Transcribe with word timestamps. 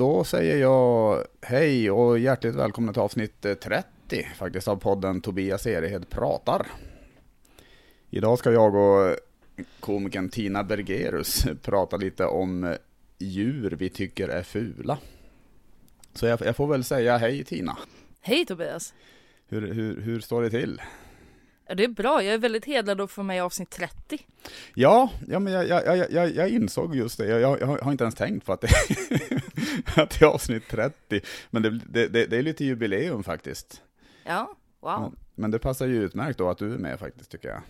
Då 0.00 0.24
säger 0.24 0.56
jag 0.56 1.24
hej 1.40 1.90
och 1.90 2.18
hjärtligt 2.18 2.54
välkomna 2.54 2.92
till 2.92 3.02
avsnitt 3.02 3.46
30 3.62 4.28
faktiskt 4.36 4.68
av 4.68 4.76
podden 4.76 5.20
Tobias 5.20 5.66
Erehed 5.66 6.10
pratar. 6.10 6.66
Idag 8.10 8.38
ska 8.38 8.52
jag 8.52 8.74
och 8.74 9.16
komikern 9.80 10.28
Tina 10.28 10.64
Bergerus 10.64 11.46
prata 11.62 11.96
lite 11.96 12.24
om 12.24 12.76
djur 13.18 13.70
vi 13.70 13.88
tycker 13.88 14.28
är 14.28 14.42
fula. 14.42 14.98
Så 16.14 16.26
jag, 16.26 16.40
jag 16.40 16.56
får 16.56 16.66
väl 16.66 16.84
säga 16.84 17.18
hej 17.18 17.44
Tina. 17.44 17.78
Hej 18.20 18.46
Tobias! 18.46 18.94
Hur, 19.48 19.74
hur, 19.74 20.00
hur 20.00 20.20
står 20.20 20.42
det 20.42 20.50
till? 20.50 20.82
Ja, 21.70 21.74
det 21.74 21.84
är 21.84 21.88
bra, 21.88 22.22
jag 22.22 22.34
är 22.34 22.38
väldigt 22.38 22.64
hedrad 22.64 23.00
att 23.00 23.10
få 23.10 23.22
med 23.22 23.36
i 23.36 23.40
avsnitt 23.40 23.70
30. 23.70 24.26
Ja, 24.74 25.10
ja 25.28 25.38
men 25.38 25.52
jag, 25.52 25.68
jag, 25.68 26.10
jag, 26.10 26.30
jag 26.34 26.48
insåg 26.48 26.96
just 26.96 27.18
det. 27.18 27.26
Jag, 27.26 27.66
har 27.82 27.92
inte 27.92 28.04
ens 28.04 28.14
tänkt 28.14 28.46
på 28.46 28.52
att 28.52 28.60
det, 28.60 28.68
att 30.02 30.10
det 30.10 30.22
är 30.22 30.26
avsnitt 30.26 30.68
30. 30.68 31.20
Men 31.50 31.62
det, 31.62 32.08
det, 32.08 32.26
det 32.26 32.36
är 32.36 32.42
lite 32.42 32.64
jubileum 32.64 33.22
faktiskt. 33.22 33.82
Ja, 34.24 34.56
wow. 34.80 35.00
Men, 35.00 35.16
men, 35.34 35.50
det 35.50 35.58
passar 35.58 35.86
ju 35.86 36.02
utmärkt 36.02 36.38
då 36.38 36.48
att 36.48 36.58
du 36.58 36.74
är 36.74 36.78
med 36.78 36.98
faktiskt 36.98 37.30
tycker 37.30 37.48
jag. 37.48 37.62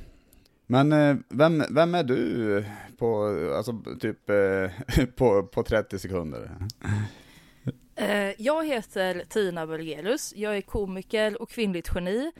Men 0.66 0.92
eh, 0.92 1.16
vem, 1.28 1.64
vem 1.70 1.94
är 1.94 2.04
du 2.04 2.64
på, 2.98 3.24
alltså 3.56 3.82
typ 4.00 4.30
eh, 4.30 5.06
på, 5.16 5.42
på 5.42 5.62
30 5.62 5.98
sekunder? 5.98 6.50
Eh, 7.94 8.42
jag 8.42 8.66
heter 8.66 9.22
Tina 9.28 9.66
Bergerus, 9.66 10.32
jag 10.36 10.56
är 10.56 10.60
komiker 10.60 11.42
och 11.42 11.50
kvinnligt 11.50 11.90
geni. 11.94 12.32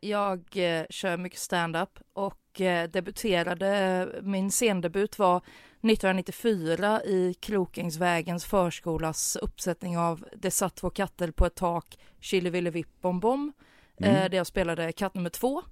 Jag 0.00 0.40
kör 0.90 1.16
mycket 1.16 1.38
stand-up 1.38 1.98
och 2.12 2.60
debuterade, 2.88 4.08
min 4.22 4.50
scendebut 4.50 5.18
var 5.18 5.36
1994 5.36 7.02
i 7.04 7.34
Krokängsvägens 7.40 8.44
förskolas 8.44 9.36
uppsättning 9.36 9.98
av 9.98 10.24
Det 10.32 10.50
satt 10.50 10.74
två 10.74 10.90
katter 10.90 11.30
på 11.30 11.46
ett 11.46 11.54
tak, 11.54 11.98
Chili 12.20 12.70
Vipp 12.70 13.00
Bom 13.00 13.20
Bom, 13.20 13.52
mm. 14.00 14.30
där 14.30 14.38
jag 14.38 14.46
spelade 14.46 14.92
katt 14.92 15.14
nummer 15.14 15.30
två 15.30 15.62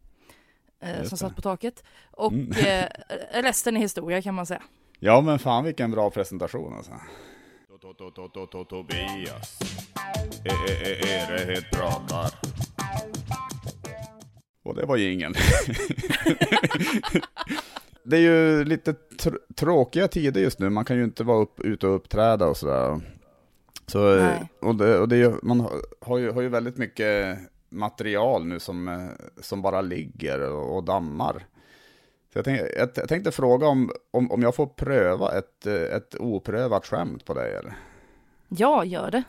eh, 0.81 1.03
som 1.03 1.19
satt 1.19 1.37
på 1.37 1.43
taket. 1.43 1.85
Och 2.11 2.33
mm. 2.33 2.53
eh, 2.53 2.87
resten 3.43 3.77
är 3.77 3.81
historia 3.81 4.23
kan 4.23 4.35
man 4.35 4.47
säga. 4.47 4.63
Ja 4.99 5.21
men 5.21 5.39
fan 5.39 5.65
vilken 5.65 5.91
bra 5.91 6.11
presentation 6.11 6.75
alltså. 6.75 6.93
Tobias 8.69 9.59
Erehed 10.45 11.65
pratar. 11.73 12.31
Och 14.65 14.75
det 14.75 14.87
var 14.87 14.97
ju 14.97 15.13
ingen. 15.13 15.35
det 18.03 18.17
är 18.17 18.21
ju 18.21 18.65
lite 18.65 18.93
tr 18.93 19.35
tråkiga 19.55 20.09
tider 20.09 20.41
just 20.41 20.59
nu. 20.59 20.71
Man 20.71 20.85
kan 20.85 20.97
ju 20.97 21.05
inte 21.05 21.25
vara 21.25 21.39
upp, 21.43 21.61
ute 21.61 21.87
och 21.87 21.95
uppträda 21.95 22.47
och 22.47 22.57
sådär. 22.57 23.01
Så, 23.87 24.29
och 24.61 24.75
det, 24.75 24.99
och 24.99 25.09
det, 25.09 25.43
man 25.43 25.69
har 26.01 26.19
ju, 26.19 26.31
har 26.31 26.43
ju 26.43 26.49
väldigt 26.49 26.77
mycket 26.77 27.39
material 27.69 28.47
nu 28.47 28.61
som, 28.61 28.89
eh, 28.89 29.09
som 29.41 29.63
bara 29.63 29.81
ligger 29.81 30.51
och, 30.51 30.77
och 30.77 30.85
dammar. 30.85 31.47
Så 32.33 32.39
jag, 32.39 32.45
tänkte, 32.45 32.75
jag, 32.77 32.89
jag 32.95 33.09
tänkte 33.09 33.33
fråga 33.33 33.67
om, 33.67 33.91
om, 34.11 34.31
om 34.31 34.43
jag 34.43 34.55
får 34.55 34.67
pröva 34.67 35.39
ett, 35.39 35.67
eh, 35.67 35.97
ett 35.97 36.15
oprövat 36.21 36.87
skämt 36.87 37.25
på 37.25 37.35
dig 37.35 37.55
eller? 37.55 37.75
Ja, 38.49 38.85
gör 38.85 39.11
det. 39.11 39.23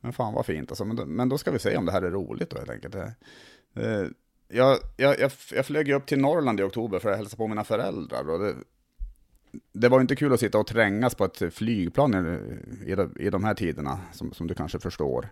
Men 0.00 0.12
fan 0.12 0.34
vad 0.34 0.46
fint 0.46 0.70
alltså. 0.70 0.84
Men, 0.84 0.96
då, 0.96 1.06
men 1.06 1.28
då 1.28 1.38
ska 1.38 1.50
vi 1.50 1.58
se 1.58 1.76
om 1.76 1.86
det 1.86 1.92
här 1.92 2.02
är 2.02 2.10
roligt 2.10 2.50
då 2.50 2.58
helt 2.58 2.70
enkelt. 2.70 2.94
Eh, 2.94 4.06
jag, 4.52 4.78
jag, 4.96 5.20
jag, 5.20 5.30
jag 5.50 5.66
flög 5.66 5.90
upp 5.90 6.06
till 6.06 6.20
Norrland 6.20 6.60
i 6.60 6.62
oktober 6.62 6.98
för 6.98 7.10
att 7.10 7.16
hälsa 7.16 7.36
på 7.36 7.48
mina 7.48 7.64
föräldrar. 7.64 8.30
Och 8.30 8.38
det, 8.38 8.54
det 9.72 9.88
var 9.88 10.00
inte 10.00 10.16
kul 10.16 10.32
att 10.32 10.40
sitta 10.40 10.58
och 10.58 10.66
trängas 10.66 11.14
på 11.14 11.24
ett 11.24 11.54
flygplan 11.54 12.14
i, 12.14 12.92
i, 12.92 13.26
i 13.26 13.30
de 13.30 13.44
här 13.44 13.54
tiderna, 13.54 14.00
som, 14.12 14.32
som 14.32 14.46
du 14.46 14.54
kanske 14.54 14.78
förstår. 14.78 15.28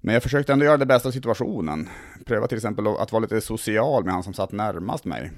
Men 0.00 0.14
jag 0.14 0.22
försökte 0.22 0.52
ändå 0.52 0.64
göra 0.64 0.76
det 0.76 0.86
bästa 0.86 1.08
av 1.08 1.12
situationen. 1.12 1.88
Pröva 2.24 2.46
till 2.46 2.58
exempel 2.58 2.86
att 2.86 3.12
vara 3.12 3.20
lite 3.20 3.40
social 3.40 4.04
med 4.04 4.14
han 4.14 4.22
som 4.22 4.34
satt 4.34 4.52
närmast 4.52 5.04
mig. 5.04 5.32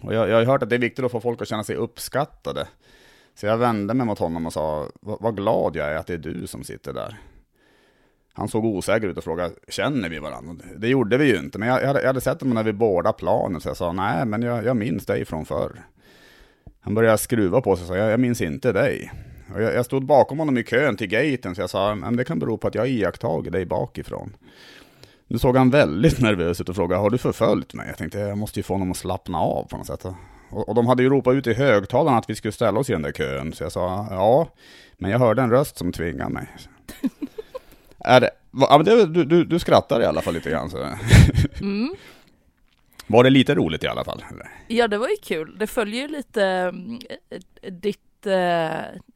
Och 0.00 0.14
jag, 0.14 0.28
jag 0.28 0.36
har 0.36 0.44
hört 0.44 0.62
att 0.62 0.70
det 0.70 0.76
är 0.76 0.80
viktigt 0.80 1.04
att 1.04 1.12
få 1.12 1.20
folk 1.20 1.42
att 1.42 1.48
känna 1.48 1.64
sig 1.64 1.76
uppskattade. 1.76 2.68
Så 3.34 3.46
jag 3.46 3.58
vände 3.58 3.94
mig 3.94 4.06
mot 4.06 4.18
honom 4.18 4.46
och 4.46 4.52
sa, 4.52 4.88
vad 5.00 5.36
glad 5.36 5.76
jag 5.76 5.88
är 5.88 5.96
att 5.96 6.06
det 6.06 6.14
är 6.14 6.18
du 6.18 6.46
som 6.46 6.64
sitter 6.64 6.92
där. 6.92 7.18
Han 8.32 8.48
såg 8.48 8.64
osäker 8.64 9.08
ut 9.08 9.18
och 9.18 9.24
frågade, 9.24 9.54
känner 9.68 10.08
vi 10.08 10.18
varandra? 10.18 10.64
Det 10.76 10.88
gjorde 10.88 11.18
vi 11.18 11.24
ju 11.24 11.38
inte, 11.38 11.58
men 11.58 11.68
jag, 11.68 11.82
jag, 11.82 11.86
hade, 11.86 12.00
jag 12.00 12.06
hade 12.06 12.20
sett 12.20 12.40
honom 12.40 12.54
när 12.54 12.62
vi 12.62 12.72
båda 12.72 13.12
planen, 13.12 13.60
så 13.60 13.68
jag 13.68 13.76
sa, 13.76 13.92
nej, 13.92 14.26
men 14.26 14.42
jag, 14.42 14.64
jag 14.64 14.76
minns 14.76 15.06
dig 15.06 15.24
från 15.24 15.44
förr. 15.44 15.82
Han 16.80 16.94
började 16.94 17.18
skruva 17.18 17.60
på 17.60 17.76
sig 17.76 17.82
och 17.82 17.88
sa, 17.88 17.96
jag, 17.96 18.10
jag 18.10 18.20
minns 18.20 18.40
inte 18.40 18.72
dig. 18.72 19.12
Och 19.54 19.62
jag, 19.62 19.74
jag, 19.74 19.84
stod 19.84 20.06
bakom 20.06 20.38
honom 20.38 20.58
i 20.58 20.64
kön 20.64 20.96
till 20.96 21.06
gaten, 21.06 21.54
så 21.54 21.60
jag 21.60 21.70
sa, 21.70 21.94
men 21.94 22.16
det 22.16 22.24
kan 22.24 22.38
bero 22.38 22.58
på 22.58 22.68
att 22.68 22.74
jag 22.74 22.88
iakttagit 22.88 23.52
dig 23.52 23.66
bakifrån. 23.66 24.36
Nu 25.26 25.38
såg 25.38 25.56
han 25.56 25.70
väldigt 25.70 26.20
nervös 26.20 26.60
ut 26.60 26.68
och 26.68 26.76
frågade, 26.76 27.02
har 27.02 27.10
du 27.10 27.18
förföljt 27.18 27.74
mig? 27.74 27.86
Jag 27.88 27.96
tänkte, 27.96 28.18
jag 28.18 28.38
måste 28.38 28.58
ju 28.58 28.62
få 28.62 28.74
honom 28.74 28.90
att 28.90 28.96
slappna 28.96 29.38
av 29.38 29.64
på 29.64 29.76
något 29.76 29.86
sätt. 29.86 30.04
Och, 30.50 30.68
och 30.68 30.74
de 30.74 30.86
hade 30.86 31.02
ju 31.02 31.08
ropat 31.08 31.34
ut 31.34 31.46
i 31.46 31.54
högtalarna 31.54 32.18
att 32.18 32.30
vi 32.30 32.34
skulle 32.34 32.52
ställa 32.52 32.80
oss 32.80 32.90
i 32.90 32.92
den 32.92 33.02
där 33.02 33.12
kön, 33.12 33.52
så 33.52 33.64
jag 33.64 33.72
sa, 33.72 34.06
ja, 34.10 34.48
men 34.98 35.10
jag 35.10 35.18
hörde 35.18 35.42
en 35.42 35.50
röst 35.50 35.78
som 35.78 35.92
tvingade 35.92 36.30
mig. 36.30 36.48
Är 38.04 38.20
det, 38.20 38.30
ja, 38.52 38.78
men 38.78 38.84
det, 38.84 39.06
du, 39.06 39.24
du, 39.24 39.44
du 39.44 39.58
skrattar 39.58 40.00
i 40.00 40.04
alla 40.04 40.22
fall 40.22 40.34
lite 40.34 40.50
grann. 40.50 40.70
Så. 40.70 40.78
Mm. 41.60 41.94
Var 43.06 43.24
det 43.24 43.30
lite 43.30 43.54
roligt 43.54 43.84
i 43.84 43.88
alla 43.88 44.04
fall? 44.04 44.24
Ja, 44.68 44.88
det 44.88 44.98
var 44.98 45.08
ju 45.08 45.16
kul. 45.22 45.56
Det 45.58 45.66
följer 45.66 46.02
ju 46.02 46.08
lite 46.08 46.72
äh, 47.30 47.72
ditt... 47.72 48.26
Äh, 48.26 48.70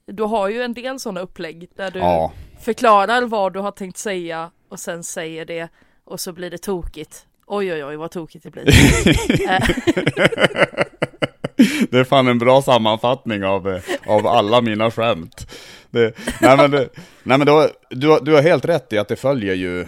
du 0.06 0.22
har 0.22 0.48
ju 0.48 0.62
en 0.62 0.74
del 0.74 1.00
sådana 1.00 1.20
upplägg 1.20 1.68
där 1.76 1.90
du 1.90 1.98
ja. 1.98 2.32
förklarar 2.60 3.22
vad 3.22 3.52
du 3.52 3.60
har 3.60 3.70
tänkt 3.70 3.96
säga 3.96 4.50
och 4.68 4.80
sen 4.80 5.04
säger 5.04 5.44
det 5.44 5.68
och 6.04 6.20
så 6.20 6.32
blir 6.32 6.50
det 6.50 6.58
tokigt. 6.58 7.26
Oj, 7.46 7.72
oj, 7.72 7.84
oj, 7.84 7.96
vad 7.96 8.10
tokigt 8.10 8.44
det 8.44 8.50
blir. 8.50 8.64
det 11.90 11.98
är 11.98 12.04
fan 12.04 12.28
en 12.28 12.38
bra 12.38 12.62
sammanfattning 12.62 13.44
av, 13.44 13.80
av 14.06 14.26
alla 14.26 14.60
mina 14.60 14.90
skämt. 14.90 15.50
Det, 15.90 16.16
nej 16.40 16.56
men, 16.56 16.70
det, 16.70 16.88
nej 17.22 17.38
men 17.38 17.46
då, 17.46 17.68
du, 17.90 18.18
du 18.22 18.34
har 18.34 18.42
helt 18.42 18.64
rätt 18.64 18.92
i 18.92 18.98
att 18.98 19.08
det 19.08 19.16
följer 19.16 19.54
ju, 19.54 19.86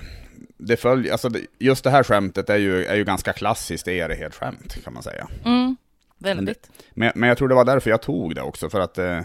det 0.58 0.76
följer, 0.76 1.12
alltså 1.12 1.30
just 1.58 1.84
det 1.84 1.90
här 1.90 2.02
skämtet 2.02 2.50
är 2.50 2.56
ju, 2.56 2.84
är 2.84 2.96
ju 2.96 3.04
ganska 3.04 3.32
klassiskt 3.32 3.88
Erehed-skämt 3.88 4.84
kan 4.84 4.94
man 4.94 5.02
säga. 5.02 5.28
Mm, 5.44 5.76
väldigt. 6.18 6.70
Men, 6.94 7.12
men, 7.14 7.28
jag 7.28 7.38
tror 7.38 7.48
det 7.48 7.54
var 7.54 7.64
därför 7.64 7.90
jag 7.90 8.02
tog 8.02 8.34
det 8.34 8.42
också, 8.42 8.70
för 8.70 8.80
att 8.80 8.98
eh, 8.98 9.20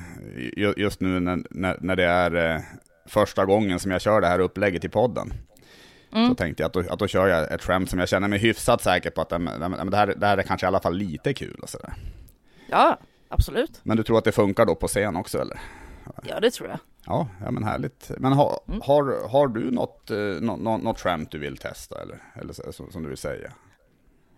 just 0.78 1.02
nu 1.02 1.20
när, 1.20 1.78
när, 1.80 1.96
det 1.96 2.06
är 2.06 2.56
eh, 2.56 2.62
första 3.08 3.46
gången 3.46 3.80
som 3.80 3.92
jag 3.92 4.02
kör 4.02 4.22
det 4.22 4.28
här 4.28 4.40
upplägget 4.40 4.86
i 4.86 4.90
podden, 4.90 5.34
Mm. 6.16 6.30
Så 6.30 6.36
tänkte 6.36 6.64
jag 6.64 6.68
att 6.68 6.74
då, 6.74 6.94
att 6.94 7.00
då 7.00 7.08
kör 7.08 7.28
jag 7.28 7.52
ett 7.52 7.64
skämt 7.64 7.90
som 7.90 8.00
jag 8.00 8.10
känner 8.10 8.28
mig 8.28 8.40
hyfsat 8.40 8.82
säker 8.82 9.10
på 9.10 9.22
att 9.22 9.30
det, 9.30 9.38
det, 9.90 9.98
här, 9.98 10.14
det 10.18 10.28
här 10.28 10.38
är 10.38 10.44
kanske 10.44 10.66
i 10.66 10.68
alla 10.68 10.80
fall 10.80 10.96
lite 10.96 11.34
kul 11.34 11.60
och 11.62 11.70
sådär. 11.70 11.94
Ja, 12.74 12.98
absolut. 13.30 13.80
Men 13.84 13.98
du 13.98 14.04
tror 14.04 14.18
att 14.18 14.24
det 14.24 14.32
funkar 14.32 14.66
då 14.66 14.76
på 14.76 14.88
scen 14.88 15.16
också 15.16 15.42
eller? 15.42 15.60
Ja, 16.24 16.40
det 16.40 16.52
tror 16.52 16.70
jag. 16.70 16.80
Ja, 17.06 17.28
ja 17.42 17.52
men 17.52 17.64
härligt. 17.64 18.12
Men 18.18 18.34
ha, 18.34 18.64
mm. 18.68 18.82
har, 18.84 19.30
har 19.30 19.48
du 19.48 19.72
något, 19.72 20.12
eh, 20.12 20.18
något, 20.18 20.84
något 20.84 21.00
skämt 21.00 21.32
du 21.32 21.40
vill 21.40 21.58
testa 21.58 22.02
eller, 22.02 22.18
eller 22.36 22.54
så, 22.54 22.92
som 22.92 23.04
du 23.04 23.10
vill 23.10 23.18
säga? 23.18 23.52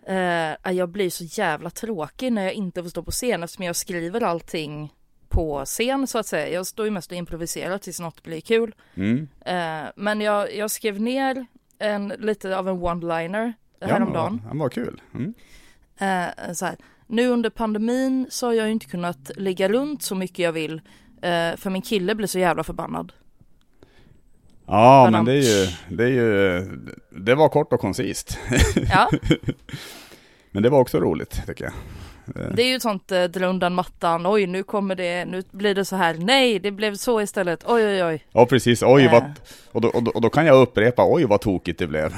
Uh, 0.08 0.72
jag 0.72 0.88
blir 0.88 1.10
så 1.10 1.24
jävla 1.24 1.70
tråkig 1.70 2.32
när 2.32 2.44
jag 2.44 2.52
inte 2.52 2.82
får 2.82 2.90
stå 2.90 3.02
på 3.02 3.10
scen 3.10 3.42
eftersom 3.42 3.64
jag 3.64 3.76
skriver 3.76 4.22
allting 4.22 4.94
på 5.28 5.64
scen 5.64 6.06
så 6.06 6.18
att 6.18 6.26
säga. 6.26 6.48
Jag 6.48 6.66
står 6.66 6.84
ju 6.84 6.90
mest 6.90 7.10
och 7.10 7.16
improviserar 7.16 7.78
tills 7.78 8.00
något 8.00 8.22
blir 8.22 8.40
kul. 8.40 8.74
Mm. 8.94 9.18
Uh, 9.18 9.90
men 9.96 10.20
jag, 10.20 10.54
jag 10.54 10.70
skrev 10.70 11.00
ner 11.00 11.46
en, 11.78 12.08
lite 12.08 12.58
av 12.58 12.68
en 12.68 12.76
one-liner 12.82 13.52
häromdagen. 13.80 14.40
Ja, 14.42 14.48
den 14.48 14.58
var 14.58 14.68
kul. 14.68 15.02
Mm. 15.14 15.34
Uh, 16.02 16.52
så 16.52 16.66
här. 16.66 16.76
Nu 17.06 17.28
under 17.28 17.50
pandemin 17.50 18.26
så 18.30 18.46
har 18.46 18.52
jag 18.52 18.70
inte 18.70 18.86
kunnat 18.86 19.30
ligga 19.36 19.68
runt 19.68 20.02
så 20.02 20.14
mycket 20.14 20.38
jag 20.38 20.52
vill 20.52 20.74
uh, 20.74 21.56
för 21.56 21.70
min 21.70 21.82
kille 21.82 22.14
blir 22.14 22.26
så 22.26 22.38
jävla 22.38 22.64
förbannad. 22.64 23.12
Ja, 24.66 25.08
men 25.12 25.24
det 25.24 25.32
är 25.32 25.42
ju, 25.42 25.66
det 25.96 26.04
är 26.04 26.08
ju, 26.08 26.60
det 27.10 27.34
var 27.34 27.48
kort 27.48 27.72
och 27.72 27.80
koncist. 27.80 28.38
Ja. 28.90 29.10
men 30.50 30.62
det 30.62 30.68
var 30.68 30.80
också 30.80 31.00
roligt 31.00 31.46
tycker 31.46 31.64
jag. 31.64 31.72
Det 32.34 32.62
är 32.62 32.66
ju 32.66 32.76
ett 32.76 32.82
sånt 32.82 33.12
eh, 33.12 33.24
dra 33.24 33.46
undan 33.46 33.74
mattan, 33.74 34.26
oj 34.26 34.46
nu 34.46 34.62
kommer 34.62 34.94
det, 34.94 35.24
nu 35.24 35.42
blir 35.50 35.74
det 35.74 35.84
så 35.84 35.96
här, 35.96 36.14
nej 36.14 36.58
det 36.58 36.70
blev 36.70 36.94
så 36.94 37.20
istället, 37.20 37.64
oj 37.66 37.86
oj 37.86 38.04
oj. 38.04 38.26
Ja 38.32 38.46
precis, 38.46 38.82
oj 38.82 39.04
äh. 39.04 39.12
vad, 39.12 39.22
och 39.72 39.80
då, 39.80 39.88
och, 39.88 40.02
då, 40.02 40.10
och 40.10 40.20
då 40.20 40.30
kan 40.30 40.46
jag 40.46 40.62
upprepa, 40.62 41.06
oj 41.06 41.24
vad 41.24 41.40
tokigt 41.40 41.78
det 41.78 41.86
blev. 41.86 42.12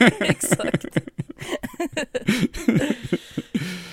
ja, 0.00 0.10
exakt. 0.20 0.84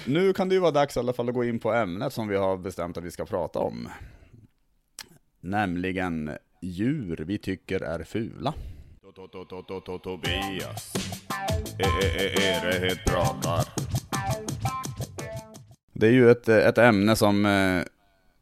nu 0.06 0.34
kan 0.34 0.50
det 0.50 0.56
ju 0.56 0.62
vara 0.62 0.72
dags 0.72 0.98
i 0.98 1.00
alla 1.00 1.14
fall 1.14 1.30
att 1.30 1.36
gå 1.36 1.44
in 1.44 1.60
på 1.60 1.74
ämnet 1.74 2.14
som 2.14 2.28
vi 2.28 2.36
har 2.36 2.58
bestämt 2.58 2.98
att 2.98 3.04
vi 3.04 3.12
ska 3.12 3.26
prata 3.26 3.60
om. 3.60 3.90
Nämligen 5.42 6.32
djur 6.62 7.24
vi 7.28 7.38
tycker 7.38 7.80
är 7.80 8.04
fula. 8.04 8.54
Tobias 10.04 10.94
Erehed 11.80 13.00
pratar. 13.06 13.75
Det 15.98 16.08
är 16.08 16.12
ju 16.12 16.32
ett, 16.32 16.50
ett 16.50 16.78
ämne 16.78 17.16
som, 17.16 17.46
eh, 17.46 17.84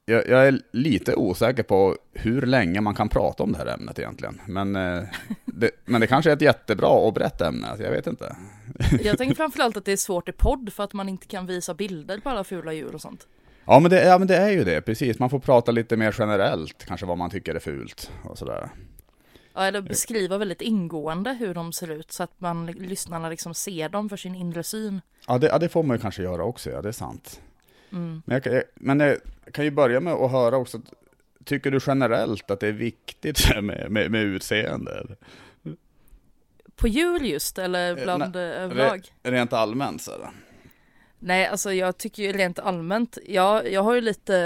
jag, 0.06 0.28
jag 0.28 0.48
är 0.48 0.60
lite 0.72 1.16
osäker 1.16 1.64
på 1.64 1.98
hur 2.14 2.42
länge 2.42 2.82
man 2.82 2.96
kan 2.96 3.10
prata 3.10 3.44
om 3.44 3.52
det 3.52 3.58
här 3.58 3.66
ämnet 3.66 4.00
egentligen. 4.00 4.42
Men, 4.48 4.76
eh, 4.76 5.04
det, 5.46 5.72
men 5.86 6.02
det 6.02 6.08
kanske 6.08 6.32
är 6.32 6.36
ett 6.36 6.42
jättebra 6.42 6.88
och 6.88 7.14
brett 7.14 7.42
ämne, 7.42 7.68
jag 7.80 7.92
vet 7.92 8.08
inte. 8.08 8.36
Jag 9.04 9.18
tänker 9.18 9.36
framförallt 9.36 9.78
att 9.78 9.86
det 9.86 9.92
är 9.92 9.98
svårt 9.98 10.30
i 10.30 10.32
podd 10.32 10.74
för 10.74 10.84
att 10.84 10.94
man 10.94 11.10
inte 11.10 11.28
kan 11.28 11.46
visa 11.46 11.74
bilder 11.74 12.20
på 12.20 12.30
alla 12.30 12.44
fula 12.44 12.74
djur 12.74 12.96
och 12.96 13.02
sånt. 13.02 13.28
Ja 13.66 13.80
men, 13.80 13.92
det, 13.92 14.06
ja 14.06 14.18
men 14.18 14.28
det 14.28 14.38
är 14.38 14.50
ju 14.50 14.64
det, 14.64 14.82
precis. 14.82 15.20
Man 15.20 15.30
får 15.30 15.40
prata 15.40 15.72
lite 15.72 15.98
mer 15.98 16.16
generellt, 16.20 16.86
kanske 16.88 17.06
vad 17.06 17.18
man 17.18 17.30
tycker 17.30 17.56
är 17.56 17.60
fult 17.60 18.12
och 18.24 18.38
sådär. 18.38 18.70
Ja, 19.54 19.66
eller 19.66 19.82
beskriva 19.82 20.38
väldigt 20.38 20.62
ingående 20.62 21.34
hur 21.34 21.54
de 21.54 21.74
ser 21.74 21.92
ut 21.92 22.12
så 22.12 22.24
att 22.24 22.42
man, 22.42 22.66
lyssnarna 22.66 23.30
liksom 23.30 23.54
ser 23.54 23.90
dem 23.90 24.10
för 24.10 24.18
sin 24.18 24.36
inre 24.36 24.64
syn. 24.64 25.02
Ja 25.28 25.38
det, 25.38 25.48
ja, 25.48 25.58
det 25.58 25.70
får 25.70 25.84
man 25.84 25.98
ju 25.98 26.02
kanske 26.02 26.24
göra 26.24 26.44
också, 26.44 26.70
ja 26.70 26.82
det 26.82 26.88
är 26.88 26.92
sant. 26.92 27.42
Mm. 27.92 28.22
Men 28.26 28.42
jag, 28.44 28.64
men 28.76 29.00
jag 29.00 29.18
kan 29.52 29.66
ju 29.66 29.72
börja 29.72 30.00
med 30.00 30.14
att 30.14 30.32
höra 30.32 30.58
också, 30.58 30.82
tycker 31.46 31.72
du 31.72 31.80
generellt 31.88 32.52
att 32.52 32.60
det 32.60 32.68
är 32.68 32.72
viktigt 32.72 33.56
med, 33.62 33.92
med, 33.92 34.12
med 34.12 34.22
utseende? 34.22 35.08
På 36.76 36.88
djur 36.88 37.20
just 37.20 37.58
eller 37.58 37.98
Eh, 37.98 38.04
bland 38.04 38.36
eh, 38.36 38.42
överlag? 38.42 39.14
Rent 39.24 39.54
allmänt 39.54 40.02
så 40.02 40.12
här. 40.12 40.30
Nej, 41.26 41.48
alltså 41.48 41.74
jag 41.74 41.98
tycker 41.98 42.24
ju 42.24 42.32
rent 42.32 42.60
allmänt, 42.60 43.18
jag, 43.28 43.72
jag 43.72 43.84
har 43.84 43.94
ju 43.94 44.02
lite, 44.02 44.38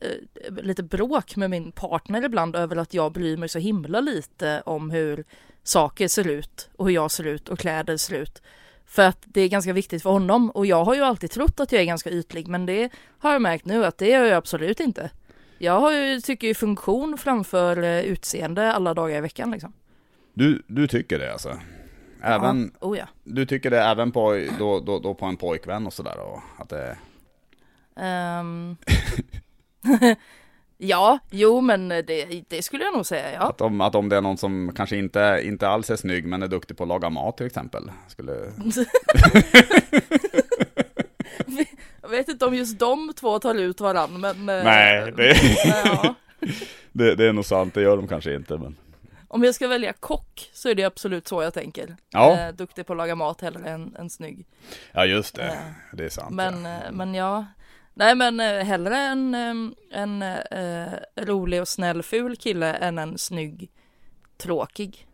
eh, 0.00 0.64
lite 0.64 0.82
bråk 0.82 1.36
med 1.36 1.50
min 1.50 1.72
partner 1.72 2.24
ibland 2.24 2.56
över 2.56 2.76
att 2.76 2.94
jag 2.94 3.12
bryr 3.12 3.36
mig 3.36 3.48
så 3.48 3.58
himla 3.58 4.00
lite 4.00 4.62
om 4.66 4.90
hur 4.90 5.24
saker 5.62 6.08
ser 6.08 6.28
ut 6.28 6.68
och 6.76 6.86
hur 6.86 6.94
jag 6.94 7.10
ser 7.10 7.26
ut 7.26 7.48
och 7.48 7.58
kläder 7.58 7.96
ser 7.96 8.14
ut. 8.14 8.42
För 8.86 9.02
att 9.02 9.22
det 9.24 9.40
är 9.40 9.48
ganska 9.48 9.72
viktigt 9.72 10.02
för 10.02 10.10
honom 10.10 10.50
och 10.50 10.66
jag 10.66 10.84
har 10.84 10.94
ju 10.94 11.00
alltid 11.00 11.30
trott 11.30 11.60
att 11.60 11.72
jag 11.72 11.82
är 11.82 11.86
ganska 11.86 12.10
ytlig 12.10 12.48
men 12.48 12.66
det 12.66 12.90
har 13.18 13.32
jag 13.32 13.42
märkt 13.42 13.64
nu 13.64 13.84
att 13.84 13.98
det 13.98 14.12
är 14.12 14.24
jag 14.24 14.32
absolut 14.32 14.80
inte. 14.80 15.10
Jag 15.58 15.80
har 15.80 15.92
ju, 15.92 16.20
tycker 16.20 16.46
ju 16.46 16.54
funktion 16.54 17.18
framför 17.18 17.82
eh, 17.82 18.00
utseende 18.00 18.72
alla 18.72 18.94
dagar 18.94 19.18
i 19.18 19.20
veckan 19.20 19.50
liksom. 19.50 19.72
Du, 20.34 20.62
du 20.66 20.86
tycker 20.86 21.18
det 21.18 21.32
alltså? 21.32 21.58
Även, 22.22 22.70
Ja, 22.80 22.86
oh 22.86 22.98
ja. 22.98 23.04
Du 23.24 23.46
tycker 23.46 23.70
det 23.70 23.80
även 23.82 24.12
på, 24.12 24.46
då, 24.58 24.80
då, 24.80 24.98
då 24.98 25.14
på 25.14 25.26
en 25.26 25.36
pojkvän 25.36 25.86
och 25.86 25.92
sådär? 25.92 26.18
och 26.18 26.40
Att 26.58 26.68
det, 26.68 26.96
Ehm. 28.00 28.76
ja, 30.78 31.18
jo 31.30 31.60
men 31.60 31.88
det, 31.88 32.44
det 32.48 32.62
skulle 32.62 32.84
jag 32.84 32.94
nog 32.94 33.06
säga 33.06 33.32
ja. 33.32 33.40
att, 33.40 33.60
om, 33.60 33.80
att 33.80 33.94
om 33.94 34.08
det 34.08 34.16
är 34.16 34.20
någon 34.20 34.36
som 34.36 34.72
kanske 34.76 34.96
inte, 34.96 35.40
inte 35.44 35.68
alls 35.68 35.90
är 35.90 35.96
snygg 35.96 36.26
men 36.26 36.42
är 36.42 36.48
duktig 36.48 36.76
på 36.76 36.82
att 36.84 36.88
laga 36.88 37.10
mat 37.10 37.36
till 37.36 37.46
exempel? 37.46 37.90
Skulle, 38.08 38.32
Jag 42.02 42.08
vet 42.08 42.28
inte 42.28 42.46
om 42.46 42.54
just 42.54 42.78
de 42.78 43.12
två 43.16 43.38
tar 43.38 43.54
ut 43.54 43.80
varann 43.80 44.20
men... 44.20 44.48
eh, 44.48 44.64
Nej, 44.64 45.12
det- 45.16 45.36
ja. 45.84 46.14
det, 46.92 47.14
det 47.14 47.24
är 47.28 47.32
nog 47.32 47.44
sant, 47.44 47.74
det 47.74 47.82
gör 47.82 47.96
de 47.96 48.08
kanske 48.08 48.34
inte 48.34 48.58
men... 48.58 48.76
Om 49.28 49.44
jag 49.44 49.54
ska 49.54 49.68
välja 49.68 49.92
kock 49.92 50.50
så 50.52 50.68
är 50.68 50.74
det 50.74 50.84
absolut 50.84 51.28
så 51.28 51.42
jag 51.42 51.54
tänker. 51.54 51.96
Ja. 52.10 52.38
Eh, 52.40 52.54
duktig 52.54 52.86
på 52.86 52.92
att 52.92 52.96
laga 52.96 53.14
mat 53.14 53.40
hellre 53.40 53.70
än, 53.70 53.96
än 53.98 54.10
snygg. 54.10 54.46
Ja 54.92 55.04
just 55.06 55.34
det, 55.34 55.42
Eh, 55.46 55.52
det 55.92 56.04
är 56.04 56.08
sant. 56.08 56.34
Men, 56.34 56.64
ja. 56.64 56.70
eh, 56.84 56.92
men 56.92 57.14
ja. 57.14 57.46
Nej 57.94 58.14
men 58.14 58.40
eh, 58.40 58.64
hellre 58.64 58.96
en, 58.98 59.34
en 59.92 60.22
eh, 60.22 60.92
rolig 61.16 61.60
och 61.60 61.68
snäll 61.68 62.02
ful 62.02 62.36
kille 62.36 62.74
än 62.74 62.98
en 62.98 63.18
snygg 63.18 63.70
tråkig. 64.36 65.06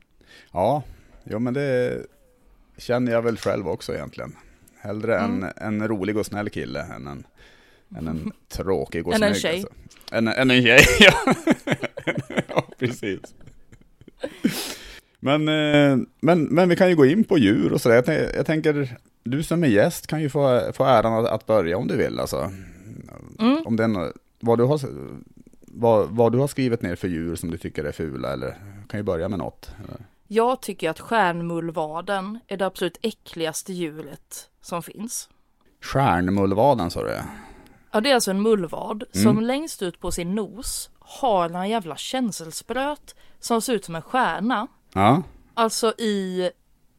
Ja, 0.52 0.82
jo 1.24 1.38
men 1.38 1.54
det 1.54 2.02
känner 2.78 3.12
jag 3.12 3.22
väl 3.22 3.38
själv 3.38 3.68
också 3.68 3.94
egentligen. 3.94 4.36
Hellre 4.80 5.18
Mm. 5.18 5.44
en, 5.44 5.52
en 5.80 5.88
rolig 5.88 6.16
och 6.16 6.26
snäll 6.26 6.50
kille 6.50 6.80
än 6.82 7.06
en, 7.06 7.26
än 7.96 8.08
en 8.08 8.32
tråkig 8.48 9.06
och 9.06 9.14
Än 9.14 9.22
en 9.22 9.34
snygg. 9.34 9.42
tjej. 9.42 9.54
Alltså. 9.54 10.14
Än, 10.16 10.28
än 10.28 10.50
en 10.50 10.62
tjej, 10.62 10.86
ja, 12.48 12.62
precis. 12.78 13.20
Men, 15.24 15.48
eh, 15.48 15.98
men, 16.20 16.42
men 16.44 16.68
vi 16.68 16.76
kan 16.76 16.88
ju 16.88 16.96
gå 16.96 17.06
in 17.06 17.24
på 17.24 17.38
djur 17.38 17.72
och 17.72 17.80
sådär. 17.80 18.04
Jag, 18.06 18.34
jag 18.34 18.46
tänker, 18.46 18.96
du 19.22 19.42
som 19.42 19.64
är 19.64 19.68
gäst 19.68 20.06
kan 20.06 20.22
ju 20.22 20.28
få, 20.28 20.72
få 20.72 20.84
äran 20.84 21.24
att, 21.24 21.30
att 21.30 21.46
börja 21.46 21.76
om 21.76 21.86
du 21.86 21.96
vill. 21.96 22.20
Alltså. 22.20 22.52
Mm. 23.38 23.66
Om 23.66 23.76
den, 23.76 24.12
vad, 24.40 24.58
du 24.58 24.64
har, 24.64 24.80
vad, 25.60 26.08
vad 26.10 26.32
du 26.32 26.38
har 26.38 26.48
skrivit 26.48 26.82
ner 26.82 26.96
för 26.96 27.08
djur 27.08 27.36
som 27.36 27.50
du 27.50 27.58
tycker 27.58 27.84
är 27.84 27.92
fula, 27.92 28.32
eller 28.32 28.56
kan 28.88 29.00
ju 29.00 29.04
börja 29.04 29.28
med 29.28 29.38
något. 29.38 29.70
Jag 30.28 30.62
tycker 30.62 30.90
att 30.90 31.00
stjärnmullvaden 31.00 32.38
är 32.48 32.56
det 32.56 32.66
absolut 32.66 32.98
äckligaste 33.02 33.72
djuret 33.72 34.48
som 34.60 34.82
finns. 34.82 35.28
Stjärnmullvaden 35.80 36.90
sa 36.90 37.02
du? 37.02 37.18
Ja, 37.92 38.00
det 38.00 38.10
är 38.10 38.14
alltså 38.14 38.30
en 38.30 38.42
mullvad 38.42 39.04
Mm. 39.14 39.24
som 39.24 39.44
längst 39.44 39.82
ut 39.82 40.00
på 40.00 40.10
sin 40.10 40.34
nos 40.34 40.90
har 40.98 41.50
en 41.50 41.68
jävla 41.68 41.96
känselspröt 41.96 43.14
som 43.42 43.62
ser 43.62 43.72
ut 43.72 43.84
som 43.84 43.94
en 43.94 44.02
stjärna. 44.02 44.66
Ja, 44.94 45.22
Alltså 45.54 45.94
i, 45.98 46.50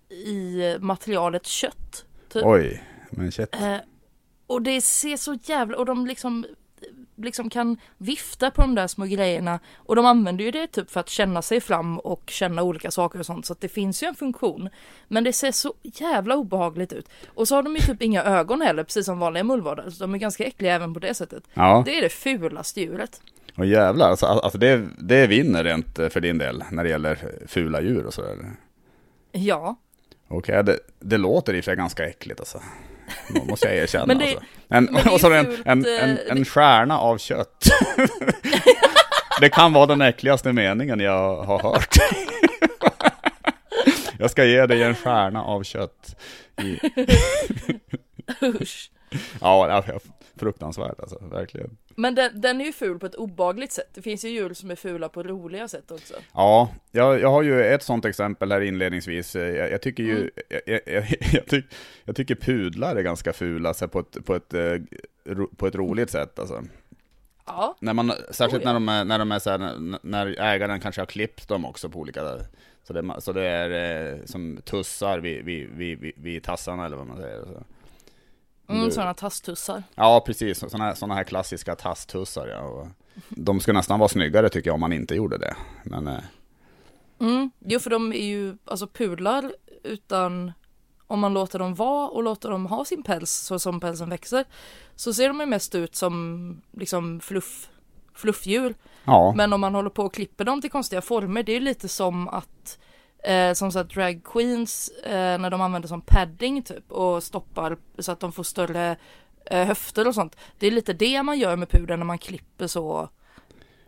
i 0.09 0.61
materialet 0.79 1.45
kött. 1.45 2.05
Typ. 2.29 2.45
oj, 2.45 2.83
men 3.09 3.31
shit. 3.31 3.55
Eh, 3.55 3.77
och 4.47 4.61
det 4.61 4.81
ser 4.81 5.17
så 5.17 5.37
jävla, 5.43 5.77
och 5.77 5.85
de 5.85 6.07
liksom, 6.07 6.45
liksom 7.15 7.49
kan 7.49 7.77
vifta 7.97 8.51
på 8.51 8.61
de 8.61 8.75
där 8.75 8.87
små 8.87 9.05
grejerna. 9.05 9.59
Och 9.75 9.95
de 9.95 10.05
använder 10.05 10.43
ju 10.45 10.51
det 10.51 10.67
typ 10.67 10.91
för 10.91 10.99
att 10.99 11.09
känna 11.09 11.41
sig 11.41 11.61
fram 11.61 11.99
och 11.99 12.23
känna 12.27 12.63
olika 12.63 12.91
saker 12.91 13.19
och 13.19 13.25
sånt. 13.25 13.45
Så 13.45 13.53
att 13.53 13.61
det 13.61 13.67
finns 13.69 14.03
ju 14.03 14.07
en 14.07 14.15
funktion. 14.15 14.69
Men 15.07 15.23
det 15.23 15.33
ser 15.33 15.51
så 15.51 15.73
jävla 15.81 16.35
obehagligt 16.35 16.93
ut. 16.93 17.09
Och 17.27 17.47
så 17.47 17.55
har 17.55 17.63
de 17.63 17.75
ju 17.75 17.81
typ 17.81 18.01
inga 18.01 18.23
ögon 18.23 18.61
heller, 18.61 18.83
precis 18.83 19.05
som 19.05 19.19
vanliga 19.19 19.43
mullvadar. 19.43 19.89
Så 19.89 20.03
de 20.03 20.13
är 20.13 20.17
ganska 20.17 20.43
äckliga 20.45 20.73
även 20.75 20.93
på 20.93 20.99
det 20.99 21.13
sättet. 21.13 21.43
Ja, 21.53 21.83
Det 21.85 21.97
är 21.97 22.01
det 22.01 22.09
fulaste 22.09 22.81
djuret. 22.81 23.21
och 23.57 23.65
jävlar, 23.65 24.09
alltså, 24.09 24.25
alltså 24.25 24.57
det, 24.57 24.87
det 24.99 25.27
vinner 25.27 25.63
rent 25.63 25.95
för 26.13 26.19
din 26.19 26.37
del 26.37 26.63
när 26.71 26.83
det 26.83 26.89
gäller 26.89 27.17
fula 27.47 27.81
djur 27.81 28.05
och 28.05 28.13
sådär. 28.13 28.37
Ja, 29.31 29.75
Okej, 30.27 30.63
det, 30.63 30.79
det 30.99 31.17
låter 31.17 31.53
i 31.53 31.59
och 31.59 31.63
för 31.63 31.71
sig 31.71 31.75
ganska 31.75 32.07
äckligt 32.09 32.39
alltså. 32.39 32.59
Må- 33.29 33.45
Måste 33.45 33.67
jag 33.67 33.75
erkänna 33.77 34.05
Men 34.05 34.17
det- 34.17 34.25
alltså. 34.25 34.39
En, 34.69 34.83
men 34.83 34.93
det 34.93 34.99
är 35.09 35.13
och 35.13 35.19
så 35.21 35.29
ju 35.29 35.35
en, 35.35 35.45
fult, 35.45 35.61
en, 35.65 35.85
en, 35.85 36.17
eh, 36.17 36.17
en 36.29 36.45
stjärna 36.45 36.99
av 36.99 37.17
kött. 37.17 37.65
det 39.41 39.49
kan 39.49 39.73
vara 39.73 39.85
den 39.85 40.01
äckligaste 40.01 40.53
meningen 40.53 40.99
jag 40.99 41.43
har 41.43 41.59
hört. 41.59 41.95
jag 44.19 44.31
ska 44.31 44.45
ge 44.45 44.65
dig 44.65 44.83
en 44.83 44.95
stjärna 44.95 45.43
av 45.43 45.63
kött. 45.63 46.15
I, 46.61 46.79
usch. 48.61 48.89
Ja, 49.41 49.83
fruktansvärt 50.35 50.99
alltså, 50.99 51.19
verkligen. 51.31 51.77
Men 51.95 52.15
den, 52.15 52.41
den 52.41 52.61
är 52.61 52.65
ju 52.65 52.73
ful 52.73 52.99
på 52.99 53.05
ett 53.05 53.15
obagligt 53.15 53.71
sätt. 53.71 53.89
Det 53.93 54.01
finns 54.01 54.25
ju 54.25 54.29
djur 54.29 54.53
som 54.53 54.71
är 54.71 54.75
fula 54.75 55.09
på 55.09 55.23
roliga 55.23 55.67
sätt 55.67 55.91
också. 55.91 56.13
Ja, 56.33 56.69
jag, 56.91 57.19
jag 57.19 57.29
har 57.31 57.41
ju 57.41 57.63
ett 57.63 57.83
sånt 57.83 58.05
exempel 58.05 58.51
här 58.51 58.61
inledningsvis. 58.61 59.35
Jag, 59.35 59.71
jag 59.71 59.81
tycker 59.81 60.03
ju, 60.03 60.17
Mm. 60.17 60.29
jag, 60.65 60.81
jag, 61.33 61.45
tyck, 61.47 61.65
jag 62.05 62.15
tycker 62.15 62.35
pudlar 62.35 62.95
är 62.95 63.01
ganska 63.01 63.33
fula 63.33 63.73
så 63.73 63.87
på, 63.87 63.99
ett, 63.99 64.25
på, 64.25 64.35
ett, 64.35 64.53
eh, 64.53 64.75
på 65.57 65.67
ett 65.67 65.75
roligt 65.75 66.09
sätt 66.09 66.39
alltså. 66.39 66.63
Ja, 67.45 67.75
När 67.79 67.93
man, 67.93 68.11
särskilt 68.31 68.63
Oh, 68.63 68.67
ja. 68.67 68.73
när 68.73 68.73
de 68.73 68.89
är, 68.89 69.05
när 69.05 69.19
de 69.19 69.31
är 69.31 69.39
så 69.39 69.49
här, 69.49 69.71
när 70.03 70.39
ägaren 70.39 70.79
kanske 70.79 71.01
har 71.01 71.05
klippt 71.05 71.47
dem 71.47 71.65
också 71.65 71.89
på 71.89 71.99
olika, 71.99 72.21
så 72.83 72.93
det, 72.93 73.21
så 73.21 73.31
det 73.33 73.47
är 73.47 74.13
eh, 74.13 74.19
som 74.25 74.59
tussar 74.65 75.19
vid, 75.19 75.45
vid, 75.45 75.69
vid, 75.69 76.11
vid 76.15 76.43
tassarna 76.43 76.85
eller 76.85 76.97
vad 76.97 77.07
man 77.07 77.17
säger. 77.17 77.41
Så. 77.41 77.63
Mm, 78.77 78.91
sådana 78.91 79.13
tasstussar. 79.13 79.83
Ja, 79.95 80.23
precis. 80.25 80.59
Sådana 80.59 80.95
såna 80.95 81.15
här 81.15 81.23
klassiska 81.23 81.75
tasstussar 81.75 82.47
ja. 82.47 82.59
Och 82.61 82.87
de 83.29 83.59
skulle 83.59 83.77
nästan 83.77 83.99
vara 83.99 84.09
snyggare 84.09 84.49
tycker 84.49 84.69
jag 84.69 84.75
om 84.75 84.79
man 84.81 84.93
inte 84.93 85.15
gjorde 85.15 85.37
det. 85.37 85.55
Men 85.83 86.07
eh, 86.07 86.19
Mm, 87.19 87.51
jo 87.59 87.79
för 87.79 87.89
de 87.89 88.13
är 88.13 88.25
ju 88.25 88.57
alltså 88.65 88.87
pudlar 88.87 89.51
utan 89.83 90.51
om 91.07 91.19
man 91.19 91.33
låter 91.33 91.59
dem 91.59 91.75
vara 91.75 92.07
och 92.09 92.23
låter 92.23 92.49
dem 92.49 92.65
ha 92.65 92.85
sin 92.85 93.03
päls 93.03 93.31
så 93.31 93.59
som 93.59 93.79
pälsen 93.79 94.09
växer 94.09 94.45
så 94.95 95.13
ser 95.13 95.27
de 95.27 95.39
ju 95.39 95.45
mest 95.45 95.75
ut 95.75 95.95
som 95.95 96.61
liksom 96.71 97.19
fluff, 97.19 97.69
fluffdjur. 98.15 98.75
ja, 99.05 99.33
Men 99.37 99.53
om 99.53 99.61
man 99.61 99.75
håller 99.75 99.89
på 99.89 100.03
och 100.03 100.13
klipper 100.13 100.45
dem 100.45 100.61
till 100.61 100.71
konstiga 100.71 101.01
former 101.01 101.43
det 101.43 101.51
är 101.55 101.59
lite 101.59 101.87
som 101.87 102.27
att 102.27 102.79
eh, 103.23 103.53
som 103.53 103.71
så 103.71 103.79
att 103.79 103.89
drag 103.89 104.21
queens 104.23 104.89
eh, 104.89 105.37
när 105.39 105.49
de 105.49 105.61
använder 105.61 105.89
som 105.89 106.01
padding 106.01 106.61
typ 106.61 106.91
och 106.91 107.23
stoppar 107.23 107.77
så 107.99 108.11
att 108.11 108.19
de 108.19 108.31
får 108.31 108.43
större 108.43 108.95
eh, 109.45 109.65
höfter 109.65 110.07
och 110.07 110.15
sånt. 110.15 110.35
Det 110.59 110.67
är 110.67 110.71
lite 110.71 110.93
det 110.93 111.23
man 111.23 111.39
gör 111.39 111.55
med 111.55 111.69
pudeln 111.69 111.99
när 111.99 112.05
man 112.05 112.17
klipper 112.17 112.67
så 112.67 113.09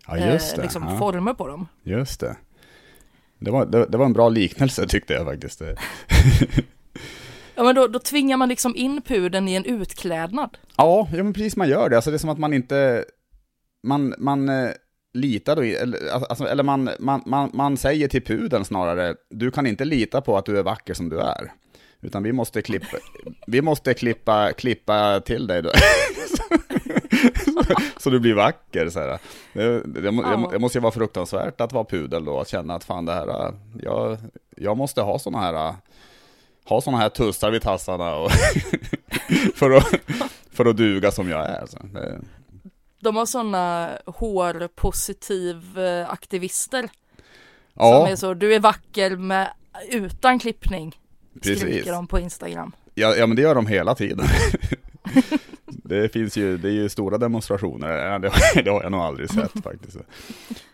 ja 0.07 0.17
just 0.17 0.51
eh, 0.51 0.57
det. 0.57 0.63
liksom 0.63 0.83
ja. 0.83 0.97
former 0.97 1.33
på 1.33 1.47
dem. 1.47 1.67
Just 1.83 2.19
det. 2.19 2.35
Det 3.39 3.51
var, 3.51 3.65
det, 3.65 3.85
det 3.85 3.97
var 3.97 4.05
en 4.05 4.13
bra 4.13 4.29
liknelse 4.29 4.87
tyckte 4.87 5.13
jag 5.13 5.25
faktiskt. 5.25 5.61
Ja 7.55 7.63
men 7.63 7.75
då, 7.75 7.87
då 7.87 7.99
tvingar 7.99 8.37
man 8.37 8.49
liksom 8.49 8.75
in 8.75 9.01
pudeln 9.01 9.47
i 9.47 9.55
en 9.55 9.65
utklädnad. 9.65 10.57
Ja, 10.77 11.07
ja 11.11 11.23
men 11.23 11.33
precis 11.33 11.55
man 11.55 11.69
gör 11.69 11.89
det. 11.89 11.95
Alltså 11.95 12.11
det 12.11 12.15
är 12.15 12.19
som 12.19 12.29
att 12.29 12.37
man 12.37 12.53
inte, 12.53 13.05
man, 13.83 14.13
man 14.17 14.49
eh, 14.49 14.69
litar 15.15 15.55
då 15.55 15.61
eller, 15.61 16.09
alltså, 16.09 16.47
eller 16.47 16.63
man, 16.63 16.89
man, 16.99 17.23
man, 17.25 17.49
man 17.53 17.77
säger 17.77 18.07
till 18.07 18.23
pudeln 18.23 18.65
snarare, 18.65 19.15
du 19.29 19.51
kan 19.51 19.67
inte 19.67 19.85
lita 19.85 20.21
på 20.21 20.37
att 20.37 20.45
du 20.45 20.59
är 20.59 20.63
vacker 20.63 20.93
som 20.93 21.09
du 21.09 21.19
är. 21.19 21.51
Utan 22.01 22.23
vi 22.23 22.31
måste 22.31 22.61
klippa, 22.61 22.97
vi 23.47 23.61
måste 23.61 23.93
klippa, 23.93 24.53
klippa 24.53 25.21
till 25.25 25.47
dig 25.47 25.61
då. 25.61 25.71
så 27.97 28.09
du 28.09 28.19
blir 28.19 28.33
vacker 28.33 28.89
så 28.89 28.99
här. 28.99 29.19
Det, 29.53 29.81
det, 29.85 30.09
Ja. 30.09 30.49
det 30.51 30.59
måste 30.59 30.77
ju 30.77 30.81
vara 30.81 30.91
fruktansvärt 30.91 31.61
att 31.61 31.73
vara 31.73 31.83
pudel 31.83 32.25
då, 32.25 32.39
att 32.39 32.47
känna 32.47 32.75
att 32.75 32.83
fan 32.83 33.05
det 33.05 33.13
här, 33.13 33.53
jag, 33.81 34.17
jag 34.57 34.77
måste 34.77 35.01
ha 35.01 35.19
såna 35.19 35.41
här, 35.41 35.75
ha 36.65 36.81
såna 36.81 36.97
här 36.97 37.09
tussar 37.09 37.51
vid 37.51 37.61
tassarna 37.61 38.15
och 38.15 38.31
för, 39.55 39.71
att, 39.71 39.93
för 40.51 40.65
att 40.65 40.77
duga 40.77 41.11
som 41.11 41.29
jag 41.29 41.49
är. 41.49 41.65
Så 41.65 41.77
det, 41.93 42.19
De 43.05 43.15
har 43.15 43.25
sådana 43.25 43.97
hårpositiv 44.05 45.79
aktivister 46.07 46.89
som 47.75 47.85
ja, 47.85 48.07
är 48.07 48.15
så, 48.15 48.33
du 48.33 48.55
är 48.55 48.59
vacker 48.59 49.15
med 49.15 49.49
utan 49.89 50.39
klippning. 50.39 50.99
precis. 51.41 51.59
Skriker 51.59 51.91
de 51.91 52.07
på 52.07 52.19
Instagram. 52.19 52.71
Ja, 52.93 53.15
ja, 53.15 53.27
men 53.27 53.35
det 53.35 53.41
gör 53.41 53.55
de 53.55 53.67
hela 53.67 53.95
tiden. 53.95 54.25
det 55.67 56.13
finns 56.13 56.37
ju, 56.37 56.57
det 56.57 56.67
är 56.67 56.71
ju 56.71 56.89
stora 56.89 57.17
demonstrationer, 57.17 58.19
det, 58.19 58.31
det 58.63 58.69
har 58.69 58.83
jag 58.83 58.91
nog 58.91 59.01
aldrig 59.01 59.29
sett 59.29 59.51
faktiskt. 59.63 59.97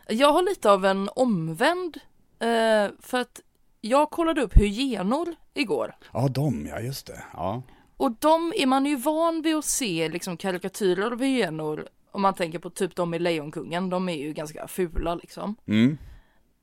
Jag 0.08 0.34
har 0.34 0.44
lite 0.44 0.72
av 0.72 0.86
en 0.86 1.10
omvänd, 1.16 1.98
eh, 2.40 2.92
för 3.00 3.22
att 3.22 3.42
jag 3.82 4.10
kollade 4.10 4.42
upp 4.42 4.54
hyenor 4.54 5.36
igår. 5.54 5.96
Ja, 6.14 6.28
de, 6.28 6.68
ja 6.72 6.80
just 6.80 7.08
det. 7.08 7.24
Ja, 7.34 7.64
Och 7.98 8.12
de 8.20 8.54
är 8.56 8.66
man 8.66 8.86
ju 8.86 8.96
van 8.96 9.42
vid 9.42 9.56
att 9.56 9.66
se 9.66 10.10
liksom 10.10 10.38
karikatyrer 10.38 11.12
av 11.12 11.22
hyenor. 11.22 11.88
Om 12.12 12.22
man 12.22 12.34
tänker 12.34 12.60
på 12.60 12.70
typ 12.70 12.96
de 12.96 13.14
i 13.14 13.20
Lejonkungen, 13.20 13.90
de 13.90 14.10
är 14.10 14.16
ju 14.16 14.34
ganska 14.34 14.68
fula 14.68 15.16
liksom. 15.16 15.56
mm. 15.66 15.98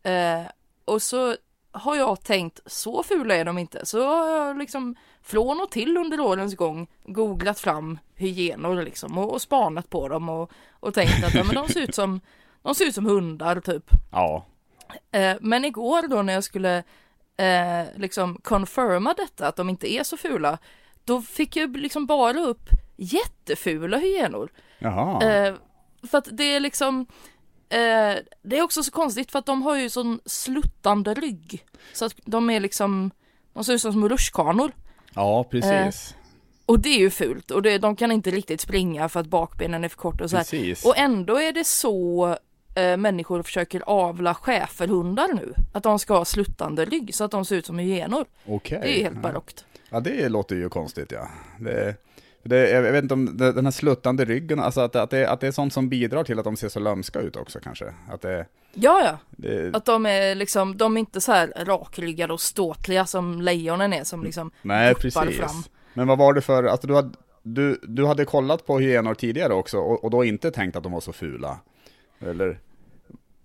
Eh, 0.02 0.50
och 0.85 1.02
så 1.02 1.37
har 1.71 1.97
jag 1.97 2.23
tänkt, 2.23 2.61
så 2.67 3.02
fula 3.02 3.35
är 3.35 3.45
de 3.45 3.59
inte. 3.59 3.87
Så 3.87 4.07
har 4.07 4.28
jag 4.28 4.59
liksom 4.59 4.97
från 5.23 5.61
och 5.61 5.71
till 5.71 5.97
under 5.97 6.21
årens 6.21 6.57
gång 6.57 6.87
googlat 7.05 7.61
fram 7.61 7.99
hyenor 8.14 8.83
liksom 8.83 9.19
och, 9.19 9.33
och 9.33 9.43
spanat 9.43 9.90
på 9.90 10.09
dem 10.09 10.28
och, 10.28 10.52
och 10.71 10.95
tänkt 10.95 11.25
att 11.25 11.35
ja, 11.35 11.45
men 11.45 11.55
de 11.55 11.69
ser 11.69 11.81
ut 11.81 11.95
som 11.95 12.21
de 12.62 12.75
ser 12.75 12.85
ut 12.85 12.95
som 12.95 13.07
hundar 13.07 13.61
typ. 13.61 13.85
ja, 14.12 14.47
Eh, 15.11 15.37
men 15.40 15.64
igår 15.64 16.09
då 16.09 16.23
när 16.23 16.33
jag 16.33 16.45
skulle 16.45 16.83
eh, 17.37 17.87
liksom 17.97 18.40
confirma 18.43 19.14
detta 19.14 19.49
att 19.49 19.57
de 19.57 19.69
inte 19.69 19.93
är 19.93 20.05
så 20.05 20.17
fula. 20.17 20.59
Då 21.05 21.23
fick 21.23 21.57
jag 21.57 21.76
liksom 21.76 22.07
bara 22.07 22.40
upp 22.40 22.69
jättefula 22.99 23.99
hyenor. 23.99 24.50
Eh, 25.23 25.55
för 26.11 26.19
att 26.19 26.28
det 26.33 26.45
är 26.45 26.61
liksom 26.61 27.07
eh, 27.69 28.17
Det 28.43 28.59
är 28.59 28.62
också 28.62 28.83
så 28.83 28.90
konstigt 28.90 29.33
för 29.33 29.38
att 29.38 29.47
de 29.47 29.62
har 29.62 29.76
ju 29.76 29.90
sån 29.90 30.21
sluttande 30.25 31.14
rygg. 31.14 31.64
Så 31.93 32.05
att 32.05 32.14
de 32.25 32.50
är 32.50 32.61
liksom 32.61 33.11
De 33.52 33.64
ser 33.64 33.73
ut 33.73 33.81
som 33.81 33.93
små 33.93 34.09
rutschkanor. 34.09 34.73
ja, 35.14 35.45
precis. 35.45 36.14
Och 36.67 36.81
det 36.81 36.88
är 36.88 36.99
ju 36.99 37.11
fult 37.11 37.50
och 37.50 37.62
det, 37.62 37.78
de 37.78 37.97
kan 37.97 38.12
inte 38.12 38.31
riktigt 38.31 38.61
springa 38.61 39.09
för 39.09 39.21
att 39.21 39.26
bakbenen 39.26 39.85
är 39.85 39.88
för 39.88 39.97
korta 39.97 40.25
och 40.25 40.31
så 40.31 40.37
här. 40.37 40.45
precis. 40.45 40.85
Och 40.85 40.99
ändå 40.99 41.40
är 41.40 41.52
det 41.52 41.67
så 41.67 42.26
eh, 42.75 42.97
människor 42.97 43.43
försöker 43.43 43.83
avla 43.87 44.35
schäferhundar 44.35 45.28
nu. 45.35 45.55
Att 45.73 45.83
de 45.83 45.99
ska 45.99 46.14
ha 46.14 46.25
sluttande 46.25 46.85
rygg 46.85 47.14
så 47.14 47.25
att 47.25 47.31
de 47.31 47.45
ser 47.45 47.57
ut 47.57 47.67
som 47.67 47.78
hyenor. 47.78 48.26
Okej. 48.47 48.81
Det 48.83 48.99
är 48.99 49.02
helt 49.02 49.14
ja. 49.14 49.21
barockt. 49.21 49.64
Ja, 49.90 50.00
det 50.00 50.28
låter 50.28 50.57
ju 50.57 50.69
konstigt 50.69 51.12
ja. 51.12 51.28
Det, 51.61 51.95
det, 52.42 52.71
jag 52.71 52.83
vet 52.83 53.02
inte 53.02 53.14
om 53.14 53.37
det, 53.37 53.52
den 53.52 53.66
här 53.66 53.73
sluttande 53.73 54.25
ryggen, 54.25 54.61
alltså 54.61 54.80
att, 54.80 54.97
att, 54.97 55.11
det, 55.11 55.30
att 55.30 55.40
det 55.40 55.47
är 55.47 55.52
sånt 55.52 55.73
som 55.73 55.88
bidrar 55.88 56.25
till 56.25 56.38
att 56.38 56.45
de 56.45 56.57
ser 56.57 56.68
så 56.68 56.80
lömska 56.80 57.21
ut 57.21 57.37
också 57.37 57.61
kanske. 57.61 57.95
Att 58.09 58.21
det, 58.21 58.47
Ja, 58.75 59.00
ja. 59.04 59.18
det 59.30 59.76
Att 59.76 59.85
de 59.85 60.07
är 60.07 60.35
liksom, 60.35 60.76
de 60.76 60.97
är 60.97 61.00
inte 61.00 61.21
så 61.21 61.33
här 61.33 61.52
rakryggade 61.57 62.33
och 62.33 62.40
ståtliga 62.40 63.07
som 63.07 63.40
lejonen 63.40 63.92
är 63.92 64.04
som 64.04 64.25
liksom 64.25 64.50
nej 64.62 64.95
precis. 64.95 65.37
fram. 65.37 65.62
Men 65.95 66.07
vad 66.07 66.18
var 66.18 66.33
det 66.33 66.40
för, 66.40 66.64
alltså 66.64 66.87
du 66.87 66.95
hade, 66.95 67.11
du, 67.42 67.80
du 67.83 68.07
hade 68.07 68.25
kollat 68.25 68.66
på 68.66 68.78
hyenor 68.78 69.14
tidigare 69.14 69.54
också 69.54 69.78
och, 69.78 70.04
och 70.04 70.11
då 70.11 70.25
inte 70.25 70.50
tänkt 70.50 70.76
att 70.76 70.83
de 70.83 70.92
var 70.92 71.00
så 71.00 71.12
fula? 71.12 71.59
Eller? 72.21 72.59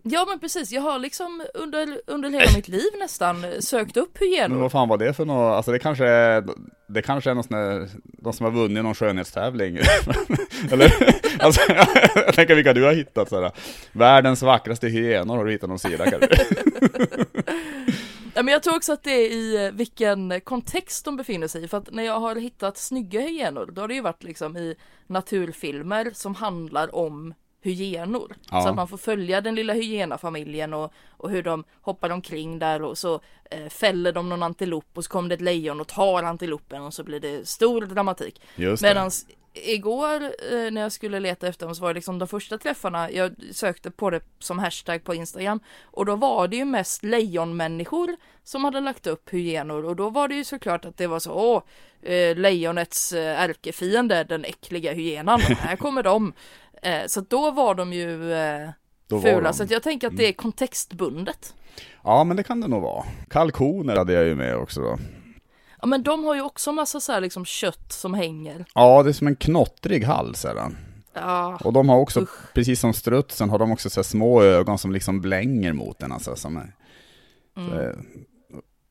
Ja 0.06 0.26
men 0.30 0.40
precis, 0.40 0.72
jag 0.72 0.82
har 0.82 1.00
liksom 1.00 1.44
under, 1.54 2.02
under 2.08 2.30
hela 2.30 2.52
mitt 2.56 2.68
liv 2.68 2.90
nästan 3.00 3.46
sökt 3.60 3.98
upp 3.98 4.18
Men 4.20 4.30
hyenor. 4.30 4.58
vad 4.60 4.72
fan 4.72 4.90
var 4.90 4.98
det 4.98 5.14
för 5.14 5.26
något, 5.26 5.54
alltså 5.56 5.72
det 5.72 5.80
kanske 5.80 6.06
är, 6.06 6.44
det 6.88 7.02
kanske 7.02 7.30
är 7.30 7.34
någon 7.34 7.44
sån 7.44 7.58
där, 7.58 7.90
de 8.04 8.34
som 8.34 8.44
har 8.44 8.52
vunnit 8.52 8.84
någon 8.84 8.96
skönhetstävling. 8.96 9.78
Eller? 10.72 10.92
Alltså, 11.40 11.62
jag 12.16 12.34
tänker 12.34 12.56
vilka 12.56 12.74
du 12.74 12.84
har 12.84 12.94
hittat 12.94 13.30
sådär. 13.30 13.52
Världens 13.92 14.42
vackraste 14.42 14.88
hyenor 14.88 15.38
har 15.38 15.46
du 15.46 15.52
hittat 15.52 15.70
någon 15.70 15.80
sida 15.80 16.06
kanske? 16.12 16.46
Ja, 18.36 18.44
men 18.44 18.52
jag 18.52 18.64
tror 18.64 18.76
också 18.76 18.94
att 18.94 19.04
det 19.04 19.12
är 19.12 19.30
i 19.32 19.66
eh, 19.66 19.72
vilken 19.72 20.42
kontext 20.42 21.06
de 21.06 21.18
befinner 21.18 21.48
sig 21.48 21.64
i. 21.64 21.68
För 21.68 21.78
att 21.78 21.92
när 21.92 22.04
jag 22.04 22.20
har 22.20 22.36
hittat 22.36 22.78
snygga 22.78 23.22
hyenor, 23.22 23.70
då 23.72 23.82
har 23.82 23.88
det 23.88 23.94
ju 23.94 24.02
varit 24.02 24.24
liksom 24.24 24.58
i 24.58 24.76
naturfilmer 25.08 26.12
som 26.14 26.36
handlar 26.36 26.96
om 26.96 27.34
hyenor. 27.66 28.36
Ja. 28.52 28.62
Så 28.62 28.70
att 28.70 28.76
man 28.76 28.88
får 28.88 28.98
följa 28.98 29.42
den 29.42 29.56
lilla 29.56 29.74
hyenafamiljen 29.74 30.74
och, 30.74 30.94
och 31.10 31.30
hur 31.30 31.44
de 31.44 31.64
hoppar 31.82 32.10
omkring 32.10 32.60
där 32.60 32.82
och 32.82 32.98
så 32.98 33.22
eh, 33.52 33.70
fäller 33.70 34.12
de 34.12 34.30
någon 34.30 34.44
antilop 34.44 34.86
och 34.94 35.04
så 35.04 35.10
kommer 35.10 35.30
det 35.30 35.36
ett 35.36 35.42
lejon 35.42 35.82
och 35.82 35.88
tar 35.88 36.24
antilopen 36.24 36.82
och 36.82 36.94
så 36.94 37.04
blir 37.04 37.20
det 37.20 37.48
stor 37.48 37.82
dramatik. 37.82 38.42
Medan 38.82 39.12
igår 39.54 40.24
eh, 40.24 40.72
när 40.72 40.82
jag 40.82 40.92
skulle 40.92 41.20
leta 41.20 41.48
efter 41.48 41.66
dem 41.66 41.76
så 41.76 41.82
var 41.82 41.90
det 41.90 41.94
liksom 41.94 42.20
de 42.20 42.28
första 42.28 42.58
träffarna, 42.58 43.12
jag 43.12 43.36
sökte 43.52 43.92
på 43.92 44.10
det 44.10 44.22
som 44.40 44.60
hashtag 44.60 45.04
på 45.04 45.16
Instagram 45.16 45.60
och 45.84 46.06
då 46.06 46.16
var 46.16 46.48
det 46.48 46.56
ju 46.56 46.66
mest 46.66 47.04
lejonmänniskor 47.04 48.16
som 48.44 48.64
hade 48.64 48.80
lagt 48.80 49.08
upp 49.08 49.30
hyenor 49.30 49.86
och 49.86 49.96
då 49.96 50.10
var 50.10 50.28
det 50.28 50.36
ju 50.36 50.44
såklart 50.44 50.86
att 50.86 50.98
det 50.98 51.08
var 51.08 51.20
så, 51.20 51.32
åh, 51.32 51.64
eh, 52.12 52.36
lejonets 52.36 53.14
eh, 53.14 53.42
ärkefiende, 53.42 54.24
den 54.24 54.46
äckliga 54.46 54.94
hyenan, 54.94 55.40
här 55.40 55.76
kommer 55.76 56.04
de. 56.04 56.34
Eh, 56.84 57.08
så 57.08 57.22
då 57.22 57.52
var 57.52 57.76
de 57.76 57.94
ju 57.94 58.34
eh, 58.34 58.70
Då 59.08 59.22
fula, 59.22 59.34
de. 59.34 59.40
Mm. 59.40 59.54
så 59.54 59.66
jag 59.70 59.84
tänker 59.84 60.08
att 60.08 60.18
det 60.18 60.28
är 60.28 60.34
kontextbundet. 60.34 61.54
Ja, 62.04 62.24
men 62.24 62.38
det 62.38 62.44
kan 62.44 62.62
det 62.62 62.68
nog 62.68 62.82
vara. 62.82 63.04
Kalkoner 63.30 63.96
hade 63.96 64.14
jag 64.14 64.26
ju 64.26 64.36
med 64.36 64.56
också 64.56 64.82
då. 64.82 64.98
Ja 65.82 65.88
men 65.88 66.04
de 66.04 66.24
har 66.24 66.36
ju 66.36 66.42
också 66.42 66.72
massa 66.72 67.00
så 67.00 67.12
här 67.12 67.22
liksom 67.22 67.46
kött 67.46 67.92
som 67.92 68.14
hänger. 68.14 68.66
Ja, 68.76 69.04
det 69.04 69.10
är 69.10 69.14
som 69.14 69.28
en 69.28 69.36
knottrig 69.36 70.04
hals 70.04 70.46
är 70.46 70.56
den. 70.56 70.78
Ja, 71.14 71.60
Och 71.64 71.74
de 71.74 71.90
har 71.90 71.98
också, 71.98 72.22
Usch. 72.22 72.54
precis 72.54 72.80
som 72.80 72.94
strutsen, 72.94 73.50
har 73.50 73.60
de 73.60 73.72
också 73.72 73.90
så 73.90 74.00
här 74.00 74.04
små 74.04 74.42
ögon 74.44 74.78
som 74.78 74.92
liksom 74.92 75.22
blänger 75.22 75.74
mot 75.74 76.00
den. 76.00 76.12
Alltså, 76.12 76.36
som 76.36 76.58
är, 76.58 76.76
mm. 77.58 77.70
så, 77.70 78.00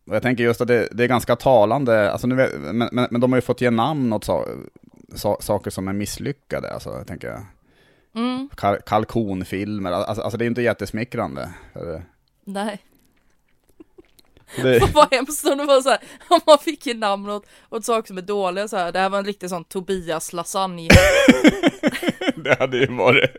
och 0.07 0.15
jag 0.17 0.23
tänker 0.23 0.45
just 0.45 0.61
att 0.61 0.69
det, 0.69 0.89
det 0.93 1.05
är 1.05 1.09
ganska 1.09 1.37
talande, 1.37 2.13
alltså, 2.13 2.27
nu 2.27 2.35
men, 2.35 2.89
men, 2.93 3.09
men 3.11 3.21
de 3.21 3.33
har 3.33 3.37
ju 3.37 3.43
fått 3.43 3.61
ge 3.61 3.71
namn 3.71 4.13
åt 4.13 4.25
sa, 4.25 4.45
sa, 5.15 5.37
saker 5.41 5.71
som 5.71 5.89
är 5.89 5.93
misslyckade. 5.93 6.75
Alltså, 6.75 6.91
jag 6.91 7.07
tänker, 7.07 7.41
Mm, 8.15 8.49
kal, 8.55 8.79
kalkonfilmer, 8.87 9.93
alltså, 9.93 10.23
alltså 10.23 10.39
det 10.39 10.45
är 10.45 10.47
inte 10.47 10.63
jättesmickrande. 10.63 11.55
Nej. 12.45 12.79
det, 14.57 14.91
Vad 14.95 15.15
hemskt 15.15 15.47
om 15.47 15.59
det 15.59 15.65
var 15.65 15.81
så 15.81 15.91
här, 15.91 15.99
om 16.29 16.41
man 16.47 16.59
fick 16.59 16.87
ju 16.87 16.95
namn 16.95 17.31
åt, 17.31 17.47
åt 17.71 17.85
saker 17.85 18.07
som 18.07 18.19
är 18.19 18.23
dåliga 18.23 18.69
så 18.69 18.77
här. 18.77 18.93
Det 18.93 18.99
här 18.99 19.09
var 19.09 19.19
en 19.19 19.25
riktig 19.25 19.51
sån 19.51 19.65
Tobias 19.65 20.33
lasagne. 20.33 20.89
det 22.37 22.59
hade 22.59 22.79
ju 22.79 22.87
varit... 22.87 23.37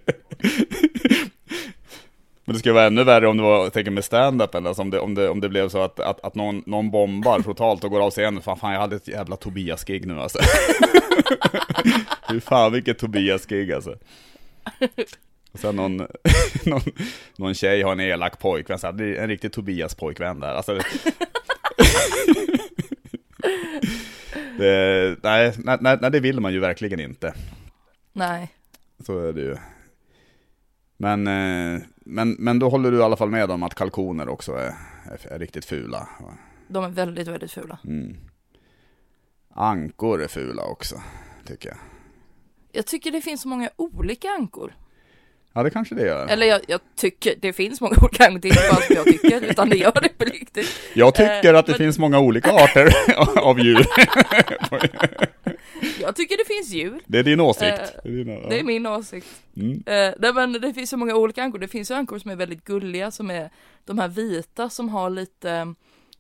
Men 2.45 2.53
det 2.53 2.59
skulle 2.59 2.73
vara 2.73 2.85
ännu 2.85 3.03
värre 3.03 3.27
om 3.27 3.37
det 3.37 3.43
var, 3.43 3.69
tänker 3.69 3.91
med 3.91 4.03
stand-upen, 4.03 4.67
alltså 4.67 4.81
om, 4.81 4.89
det, 4.89 4.99
om, 4.99 5.15
det, 5.15 5.29
om 5.29 5.41
det 5.41 5.49
blev 5.49 5.69
så 5.69 5.81
att, 5.81 5.99
att, 5.99 6.25
att 6.25 6.35
någon, 6.35 6.63
någon 6.65 6.91
bombar 6.91 7.39
totalt 7.39 7.83
och 7.83 7.91
går 7.91 8.01
av 8.01 8.11
scenen, 8.11 8.41
fan, 8.41 8.57
fan 8.57 8.73
jag 8.73 8.79
hade 8.79 8.95
ett 8.95 9.07
jävla 9.07 9.35
Tobias-gig 9.35 10.05
nu 10.05 10.19
alltså. 10.19 10.39
Fy 12.29 12.39
fan 12.39 12.71
vilket 12.71 12.99
Tobias-gig 12.99 13.73
alltså. 13.73 13.95
Och 15.51 15.59
sen 15.59 15.75
någon, 15.75 15.97
någon, 16.65 16.81
någon 17.37 17.53
tjej 17.53 17.81
har 17.81 17.91
en 17.91 17.99
elak 17.99 18.39
pojkvän, 18.39 18.79
så 18.79 18.87
här, 18.87 18.93
det 18.93 19.17
är 19.17 19.23
en 19.23 19.27
riktig 19.27 19.51
Tobias-pojkvän 19.51 20.39
där. 20.39 20.53
Alltså, 20.53 20.79
det, 24.57 25.17
nej, 25.23 25.53
nej, 25.57 25.97
nej, 26.01 26.11
det 26.11 26.19
vill 26.19 26.39
man 26.39 26.53
ju 26.53 26.59
verkligen 26.59 26.99
inte. 26.99 27.33
Nej. 28.13 28.53
Så 28.99 29.19
är 29.19 29.33
det 29.33 29.41
ju. 29.41 29.55
Men, 30.97 31.27
eh, 31.27 31.81
men, 31.95 32.31
men 32.39 32.59
då 32.59 32.69
håller 32.69 32.91
du 32.91 32.97
i 32.97 33.01
alla 33.01 33.17
fall 33.17 33.29
med 33.29 33.51
om 33.51 33.63
att 33.63 33.75
kalkoner 33.75 34.29
också 34.29 34.51
är, 34.51 34.73
är, 35.05 35.33
är 35.33 35.39
riktigt 35.39 35.65
fula. 35.65 36.07
De 36.67 36.83
är 36.83 36.89
väldigt, 36.89 37.27
väldigt 37.27 37.51
fula. 37.51 37.79
Mm. 37.85 38.17
Ankor 39.49 40.21
är 40.21 40.27
fula 40.27 40.63
också, 40.63 41.01
tycker 41.45 41.69
jag. 41.69 41.77
Jag 42.75 42.85
tycker 42.85 43.11
det 43.11 43.21
finns 43.21 43.41
så 43.41 43.47
många 43.47 43.69
olika 43.75 44.29
ankor. 44.29 44.73
Ja, 45.55 45.63
det 45.63 45.69
kanske 45.69 45.95
det 45.95 46.05
gör. 46.05 46.27
Eller 46.27 46.47
jag, 46.47 46.61
jag 46.67 46.79
tycker 46.95 47.35
det 47.41 47.53
finns 47.53 47.81
många 47.81 47.97
olika 48.01 48.25
ankor, 48.27 48.39
det 48.39 48.47
är 48.47 48.49
inte 48.49 48.69
bara 48.71 48.81
som 48.81 48.95
jag 48.95 49.05
tycker, 49.05 49.41
utan 49.51 49.69
det 49.69 49.75
gör 49.77 50.01
det 50.01 50.09
på 50.17 50.23
riktigt. 50.25 50.67
Jag 50.93 51.15
tycker 51.15 51.53
eh, 51.53 51.59
att 51.59 51.65
det 51.65 51.71
men- 51.71 51.77
finns 51.77 51.99
många 51.99 52.19
olika 52.19 52.51
arter 52.51 52.93
av 53.39 53.59
djur. 53.59 53.85
Jag 56.01 56.15
tycker 56.15 56.37
det 56.37 56.45
finns 56.47 56.69
djur, 56.69 56.99
Det 57.05 57.19
är 57.19 57.23
din 57.23 57.39
åsikt. 57.39 57.65
Eh, 57.79 57.87
Det 58.03 58.09
är, 58.09 58.13
din, 58.13 58.27
ja. 58.29 58.49
det 58.49 58.59
är 58.59 58.63
min 58.63 58.85
åsikt. 58.87 59.27
mm. 59.55 59.71
Eh, 59.85 60.13
nej 60.19 60.33
men 60.33 60.53
det 60.53 60.73
finns 60.73 60.89
så 60.89 60.97
många 60.97 61.15
olika 61.15 61.43
ankor, 61.43 61.59
det 61.59 61.67
finns 61.67 61.91
ju 61.91 61.95
ankor 61.95 62.19
som 62.19 62.31
är 62.31 62.35
väldigt 62.35 62.63
gulliga 62.65 63.11
som 63.11 63.31
är 63.31 63.49
de 63.85 63.99
här 63.99 64.07
vita 64.07 64.69
som 64.69 64.89
har 64.89 65.09
lite, 65.09 65.73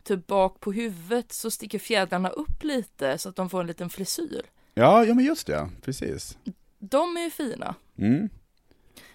typ 0.03 0.27
bak 0.27 0.59
på 0.59 0.71
huvudet 0.71 1.31
så 1.33 1.51
sticker 1.51 1.79
fjädrarna 1.79 2.29
upp 2.29 2.63
lite 2.63 3.17
så 3.17 3.29
att 3.29 3.35
de 3.35 3.49
får 3.49 3.61
en 3.61 3.67
liten 3.67 3.89
frisyr. 3.89 4.41
Ja, 4.73 5.05
ja, 5.05 5.13
men 5.13 5.25
just 5.25 5.47
det, 5.47 5.69
precis. 5.81 6.37
de 6.79 7.17
är 7.17 7.21
ju 7.21 7.29
fina. 7.29 7.75
Mm. 7.97 8.29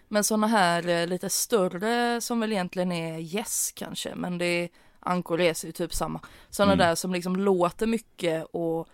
Men 0.08 0.24
sådana 0.24 0.46
här 0.46 0.88
eh, 0.88 1.06
lite 1.06 1.30
större 1.30 2.20
som 2.20 2.40
väl 2.40 2.52
egentligen 2.52 2.92
är 2.92 3.18
gäss 3.18 3.34
yes, 3.34 3.72
kanske, 3.74 4.14
men 4.14 4.38
det 4.38 4.44
är 4.44 4.68
ankorres 5.00 5.62
är 5.64 5.68
ju 5.68 5.72
typ 5.72 5.94
samma. 5.94 6.20
Sådana 6.50 6.72
Mm. 6.72 6.86
där 6.86 6.94
som 6.94 7.12
liksom 7.12 7.36
låter 7.36 7.86
mycket 7.86 8.44
och 8.44 8.88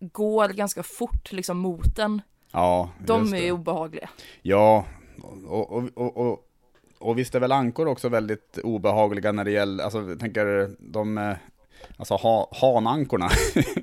går 0.00 0.48
ganska 0.48 0.82
fort 0.82 1.32
liksom 1.32 1.58
mot 1.58 1.96
den. 1.96 2.22
Ja, 2.52 2.90
De 3.06 3.34
är 3.34 3.42
ju 3.42 3.52
obehagliga. 3.52 4.08
Ja, 4.42 4.84
och, 5.46 5.72
och, 5.72 5.84
och, 5.94 6.16
och, 6.16 6.48
och 6.98 7.18
visst 7.18 7.34
är 7.34 7.40
väl 7.40 7.52
ankor 7.52 7.86
också 7.88 8.08
väldigt 8.08 8.58
obehagliga 8.58 9.32
när 9.32 9.44
det 9.44 9.50
gäller, 9.50 9.84
alltså 9.84 10.16
tänker 10.16 10.70
de, 10.78 11.18
eh, 11.18 11.36
alltså 11.96 12.14
ha, 12.14 12.48
hanankorna 12.52 13.28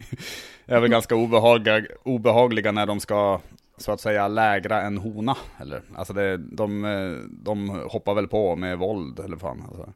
är 0.75 0.79
väl 0.79 0.89
ganska 0.89 1.15
obehagliga, 1.15 1.81
obehagliga 2.03 2.71
när 2.71 2.85
de 2.85 2.99
ska 2.99 3.41
så 3.77 3.91
att 3.91 4.01
säga 4.01 4.27
lägra 4.27 4.81
en 4.81 4.97
hona, 4.97 5.37
eller 5.57 5.81
alltså 5.95 6.13
det, 6.13 6.37
de, 6.37 7.27
de 7.43 7.69
hoppar 7.69 8.13
väl 8.13 8.27
på 8.27 8.55
med 8.55 8.77
våld 8.77 9.19
eller 9.19 9.37
fan 9.37 9.63
alltså. 9.67 9.93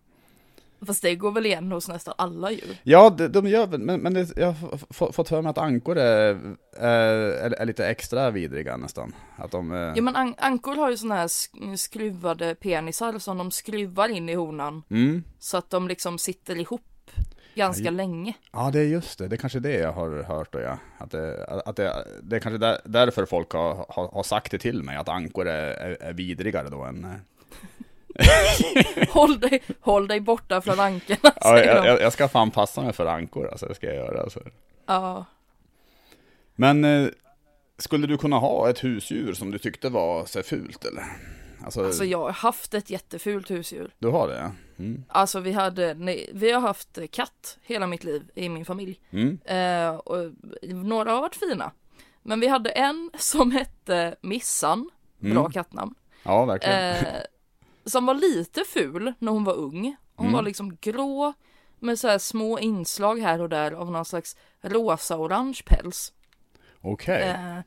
Fast 0.86 1.01
det 1.01 1.15
går 1.15 1.32
väl 1.32 1.46
igen 1.46 1.72
hos 1.72 1.88
nästan 1.88 2.13
alla 2.18 2.51
djur. 2.51 2.77
Ja, 2.84 3.10
de, 3.10 3.27
de 3.27 3.48
gör 3.48 3.68
väl, 3.68 3.80
men, 3.80 4.00
men 4.00 4.13
det, 4.13 4.38
jag 4.38 4.51
har 4.51 5.12
fått 5.12 5.30
för 5.30 5.42
mig 5.42 5.50
att 5.50 5.58
ankor 5.58 5.98
är, 5.98 6.56
är, 6.77 7.51
är, 7.51 7.65
lite 7.65 7.88
extra 7.88 8.32
vidriga 8.32 8.77
nästan. 8.77 9.15
Att 9.36 9.51
de, 9.51 9.72
eh, 9.72 9.94
Jo 9.96 10.03
men 10.03 10.15
an- 10.15 10.36
ankor 10.38 10.75
har 10.75 10.92
ju 10.92 10.98
sådana 10.98 11.15
här 11.15 11.27
sk- 11.27 11.75
skruvade 11.75 12.56
penisar 12.56 13.20
som 13.20 13.38
de 13.38 13.51
skruvar 13.51 14.10
in 14.10 14.30
i 14.30 14.34
honan 14.34 14.84
mm. 14.89 15.24
så 15.39 15.58
att 15.58 15.70
de 15.70 15.88
liksom 15.88 16.18
sitter 16.18 16.60
ihop 16.60 16.82
ganska 17.55 17.89
länge. 17.91 18.33
Ja, 18.51 18.69
det 18.74 18.79
är 18.79 18.83
just 18.86 19.19
det. 19.19 19.27
Det 19.27 19.36
är 19.36 19.38
kanske 19.38 19.60
det 19.60 19.74
jag 19.74 19.91
har 19.91 20.24
hört 20.24 20.53
då, 20.53 20.60
ja. 20.60 20.77
Att 20.98 21.12
det, 21.12 21.45
att 21.65 21.75
det, 21.75 22.05
det 22.24 22.36
är 22.36 22.39
kanske 22.39 22.57
där, 22.57 22.77
därför 22.86 23.25
folk 23.25 23.51
har, 23.51 23.86
har, 23.89 24.07
har 24.07 24.24
sagt 24.24 24.51
det 24.51 24.57
till 24.60 24.83
mig, 24.83 24.98
att 24.98 25.10
ankor 25.10 25.48
är, 25.48 25.72
är, 25.72 26.03
är 26.03 26.13
vidrigare 26.13 26.69
då 26.69 26.83
än... 26.83 27.03
eh, 27.05 27.12
Håll 29.10 29.39
dig, 29.39 29.62
håll 29.79 30.07
dig 30.07 30.19
borta 30.19 30.62
från 30.62 30.79
ankorna 30.79 31.33
Ja, 31.41 31.60
jag, 31.60 31.86
jag, 31.86 32.01
jag 32.01 32.13
ska 32.13 32.27
fan 32.27 32.51
passa 32.51 32.81
mig 32.81 32.93
för 32.93 33.05
ankor, 33.05 33.48
alltså, 33.48 33.65
det 33.65 33.75
ska 33.75 33.88
jag 33.88 33.95
göra. 33.95 34.22
Alltså. 34.22 34.39
Ja. 34.86 35.25
Men 36.55 36.83
eh, 36.83 37.07
skulle 37.77 38.07
du 38.07 38.17
kunna 38.17 38.36
ha 38.38 38.69
ett 38.69 38.83
husdjur 38.83 39.33
som 39.33 39.51
du 39.51 39.57
tyckte 39.57 39.89
var 39.89 40.25
så 40.25 40.43
fult, 40.43 40.86
eller? 40.86 41.03
Alltså, 41.65 41.86
Alltså 41.86 42.05
jag 42.05 42.20
har 42.20 42.32
haft 42.32 42.74
ett 42.74 42.89
jättefult 42.89 43.51
husdjur. 43.51 43.93
du 44.00 44.08
har 44.08 44.27
det? 44.27 44.51
Mm. 44.79 45.03
Alltså 45.10 45.39
vi 45.39 45.51
hade, 45.51 45.93
nej, 45.93 46.29
vi 46.34 46.51
har 46.51 46.62
haft 46.62 46.98
katt 47.12 47.58
hela 47.62 47.88
mitt 47.88 48.03
liv 48.03 48.24
i 48.36 48.50
min 48.50 48.65
familj. 48.65 49.00
Mm. 49.12 49.39
Eh, 49.46 49.96
och 49.96 50.32
några 50.63 51.12
har 51.12 51.22
varit 51.22 51.36
fina. 51.36 51.72
Men 52.24 52.39
vi 52.39 52.48
hade 52.48 52.70
en 52.70 53.12
som 53.17 53.51
hette 53.51 54.15
Missan, 54.22 54.89
bra 55.20 55.39
Mm. 55.39 55.51
kattnamn. 55.51 55.96
Ja, 56.24 56.46
verkligen. 56.46 56.96
Eh, 56.96 57.22
som 57.86 58.05
var 58.05 58.13
lite 58.13 58.63
ful 58.67 59.13
när 59.20 59.32
hon 59.32 59.43
var 59.43 59.53
ung. 59.55 59.96
Hon 60.15 60.25
Mm. 60.27 60.36
var 60.36 60.41
liksom 60.41 60.77
grå 60.82 61.34
med 61.79 62.00
så 62.00 62.20
små 62.20 62.60
inslag 62.60 63.20
här 63.20 63.41
och 63.41 63.50
där 63.50 63.72
av 63.72 63.91
någon 63.91 64.05
slags 64.05 64.38
rosa-orange 64.62 65.62
päls. 65.65 66.13
Okej. 66.82 67.22
Eh, 67.24 67.60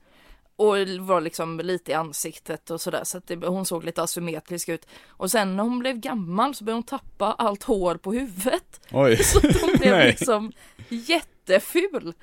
och 0.57 0.77
var 1.01 1.21
liksom 1.21 1.61
lite 1.61 1.91
i 1.91 1.95
ansiktet 1.95 2.71
och 2.71 2.81
sådär 2.81 3.05
så 3.05 3.19
att 3.19 3.27
det, 3.27 3.47
hon 3.47 3.67
såg 3.67 3.85
lite 3.85 4.03
asymmetrisk 4.03 4.69
ut. 4.69 4.87
Och 5.09 5.31
sen 5.31 5.57
när 5.57 5.63
hon 5.65 5.79
blev 5.79 5.97
gammal 5.97 6.55
så 6.55 6.65
började 6.65 6.77
hon 6.77 6.83
tappa 6.83 7.33
allt 7.33 7.63
hår 7.63 7.95
på 7.95 8.13
huvudet. 8.13 8.81
Oj. 8.93 9.17
Så 9.25 9.39
att 9.39 9.61
hon 9.61 9.73
blev 9.79 9.99
liksom 9.99 10.53
jätteful. 10.89 12.15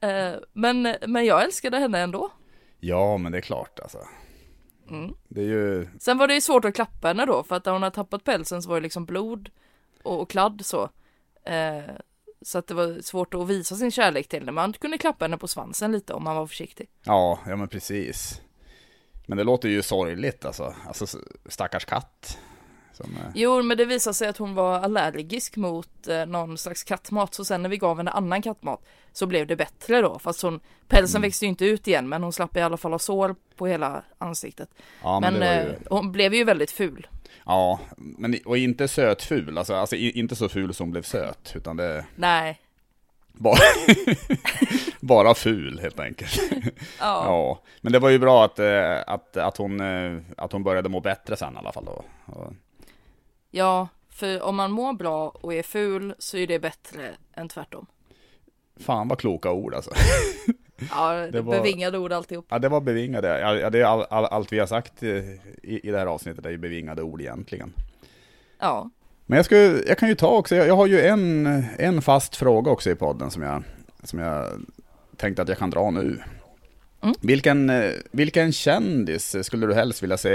Eh, 0.00 0.32
men, 0.52 0.96
men 1.06 1.24
jag 1.24 1.44
älskade 1.44 1.78
henne 1.78 1.98
ändå. 1.98 2.30
Ja, 2.80 3.16
men 3.16 3.32
det 3.32 3.38
är 3.38 3.42
klart 3.42 3.80
alltså. 3.80 3.98
Mm. 4.90 5.14
Det 5.28 5.40
är 5.40 5.46
ju... 5.46 5.88
Sen 5.98 6.18
var 6.18 6.28
det 6.28 6.34
ju 6.34 6.40
svårt 6.40 6.64
att 6.64 6.74
klappa 6.74 7.08
henne 7.08 7.26
då 7.26 7.42
för 7.42 7.56
att 7.56 7.64
när 7.64 7.72
hon 7.72 7.82
har 7.82 7.90
tappat 7.90 8.24
pälsen 8.24 8.62
så 8.62 8.68
var 8.68 8.76
det 8.76 8.82
liksom 8.82 9.04
blod 9.04 9.50
och, 10.02 10.20
och 10.20 10.30
kladd 10.30 10.60
så. 10.64 10.90
Eh, 11.44 11.94
så 12.42 12.58
att 12.58 12.66
det 12.66 12.74
var 12.74 13.00
svårt 13.02 13.34
att 13.34 13.48
visa 13.48 13.76
sin 13.76 13.90
kärlek 13.90 14.28
till 14.28 14.38
henne. 14.38 14.52
Man 14.52 14.72
kunde 14.72 14.98
klappa 14.98 15.24
henne 15.24 15.38
på 15.38 15.48
svansen 15.48 15.92
lite 15.92 16.12
om 16.14 16.24
man 16.24 16.36
var 16.36 16.46
försiktig. 16.46 16.88
Ja, 17.04 17.38
ja 17.46 17.56
men 17.56 17.68
precis. 17.68 18.40
Men 19.26 19.38
det 19.38 19.44
låter 19.44 19.68
ju 19.68 19.82
sorgligt 19.82 20.44
alltså. 20.44 20.74
Alltså 20.86 21.06
stackars 21.46 21.84
katt. 21.84 22.38
Som, 22.92 23.10
eh, 23.16 23.30
Jo, 23.34 23.62
men 23.62 23.76
det 23.76 23.84
visade 23.84 24.14
sig 24.14 24.28
att 24.28 24.36
hon 24.36 24.54
var 24.54 24.78
allergisk 24.80 25.56
mot 25.56 26.08
eh, 26.08 26.26
någon 26.26 26.58
slags 26.58 26.84
kattmat. 26.84 27.34
Så 27.34 27.44
sen 27.44 27.62
när 27.62 27.68
vi 27.68 27.76
gav 27.76 27.96
henne 27.96 28.10
annan 28.10 28.42
kattmat 28.42 28.84
så 29.12 29.26
blev 29.26 29.46
det 29.46 29.56
bättre 29.56 30.00
då. 30.00 30.18
Fast 30.18 30.42
hon, 30.42 30.60
pälsen 30.88 31.18
Mm. 31.18 31.22
växte 31.28 31.44
ju 31.44 31.48
inte 31.48 31.64
ut 31.64 31.88
igen, 31.88 32.08
men 32.08 32.22
hon 32.22 32.32
slapp 32.32 32.56
i 32.56 32.60
alla 32.60 32.76
fall 32.76 32.92
ha 32.92 32.98
sår 32.98 33.34
på 33.56 33.66
hela 33.66 34.02
ansiktet. 34.18 34.70
ja, 35.02 35.20
men, 35.20 35.34
men 35.34 35.66
ju... 35.66 35.70
eh, 35.72 35.76
hon 35.90 36.12
blev 36.12 36.34
ju 36.34 36.44
väldigt 36.44 36.70
ful. 36.70 37.06
Ja, 37.50 37.80
men 37.96 38.38
och 38.44 38.58
inte 38.58 38.88
sötful. 38.88 39.58
Alltså, 39.58 39.74
alltså 39.74 39.96
inte 39.96 40.36
så 40.36 40.48
ful 40.48 40.74
som 40.74 40.90
blev 40.90 41.02
söt. 41.02 41.52
Utan 41.56 41.76
det 41.76 42.04
Nej. 42.16 42.60
bara, 43.32 43.58
bara 45.00 45.34
ful 45.34 45.80
helt 45.80 46.00
enkelt. 46.00 46.40
Ja. 47.00 47.24
Ja, 47.24 47.62
men 47.80 47.92
det 47.92 47.98
var 47.98 48.10
ju 48.10 48.18
bra 48.18 48.44
att, 48.44 48.58
eh, 48.58 48.98
att, 49.06 49.36
att, 49.36 49.56
hon, 49.56 49.80
eh, 49.80 50.18
att 50.36 50.52
hon 50.52 50.62
började 50.62 50.88
må 50.88 51.00
bättre 51.00 51.36
sen 51.36 51.54
i 51.54 51.58
alla 51.58 51.72
fall 51.72 51.84
då. 51.84 52.04
Ja, 53.50 53.88
för 54.10 54.42
om 54.42 54.56
man 54.56 54.72
mår 54.72 54.92
bra 54.92 55.28
och 55.28 55.54
är 55.54 55.62
ful 55.62 56.14
så 56.18 56.36
är 56.36 56.46
det 56.46 56.58
bättre 56.58 57.10
än 57.34 57.48
tvärtom. 57.48 57.86
Fan 58.76 59.08
vad 59.08 59.18
kloka 59.18 59.52
ord 59.52 59.74
alltså. 59.74 59.90
Ja, 60.90 61.12
Det 61.12 61.30
det 61.30 61.40
var- 61.40 61.56
bevingade 61.56 61.98
ord 61.98 62.12
alltihop. 62.12 62.46
Ja, 62.48 62.58
det 62.58 62.68
var 62.68 62.80
bevingade. 62.80 63.40
Ja, 63.60 63.70
det 63.70 63.80
är 63.80 63.84
all, 63.84 64.06
all, 64.10 64.24
allt 64.24 64.52
vi 64.52 64.58
har 64.58 64.66
sagt 64.66 65.02
eh, 65.02 65.08
i, 65.08 65.80
i 65.82 65.90
det 65.90 65.98
här 65.98 66.06
avsnittet 66.06 66.46
är 66.46 66.50
ju 66.50 66.58
bevingade 66.58 67.02
ord 67.02 67.20
egentligen. 67.20 67.72
Ja. 68.60 68.90
Men 69.26 69.36
jag, 69.36 69.44
ska, 69.44 69.56
jag 69.86 69.98
kan 69.98 70.08
ju 70.08 70.14
ta 70.14 70.28
också, 70.28 70.56
jag, 70.56 70.66
jag 70.68 70.76
har 70.76 70.86
ju 70.86 71.00
en, 71.00 71.46
en 71.78 72.02
fast 72.02 72.36
fråga 72.36 72.70
också 72.70 72.90
i 72.90 72.94
podden 72.94 73.30
som 73.30 73.42
jag, 73.42 73.62
som 74.04 74.18
jag 74.18 74.46
tänkte 75.16 75.42
att 75.42 75.48
jag 75.48 75.58
kan 75.58 75.70
dra 75.70 75.90
nu. 75.90 76.20
Mm. 77.02 77.14
Vilken, 77.20 77.70
eh, 77.70 77.90
vilken 78.10 78.52
kändis 78.52 79.46
skulle 79.46 79.66
du 79.66 79.74
helst 79.74 80.02
vilja 80.02 80.16
se 80.16 80.30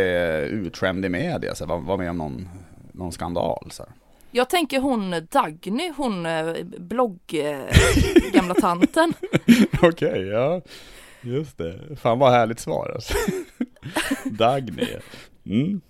utskämd 0.46 1.06
i 1.06 1.10
media? 1.10 1.56
Så, 1.56 1.66
var, 1.66 1.78
var 1.78 1.98
med 1.98 2.10
om 2.10 2.18
någon, 2.18 2.50
någon 2.92 3.12
skandal? 3.12 3.68
Så 3.72 3.84
här? 3.84 3.92
Jag 4.36 4.50
tänker 4.50 4.80
hon 4.80 5.28
Dagny, 5.32 5.92
hon 5.98 6.26
eh, 6.26 6.54
blogg-gamla 6.64 8.56
eh, 8.56 8.62
tanten. 8.62 9.14
Okej, 9.82 10.28
ja. 10.28 10.62
Just 11.22 11.58
det. 11.58 11.80
Fan 11.96 12.20
vad 12.20 12.32
härligt 12.32 12.60
svar 12.60 12.92
alltså. 12.96 13.14
Dagny. 14.26 14.88
Mm. 15.46 15.82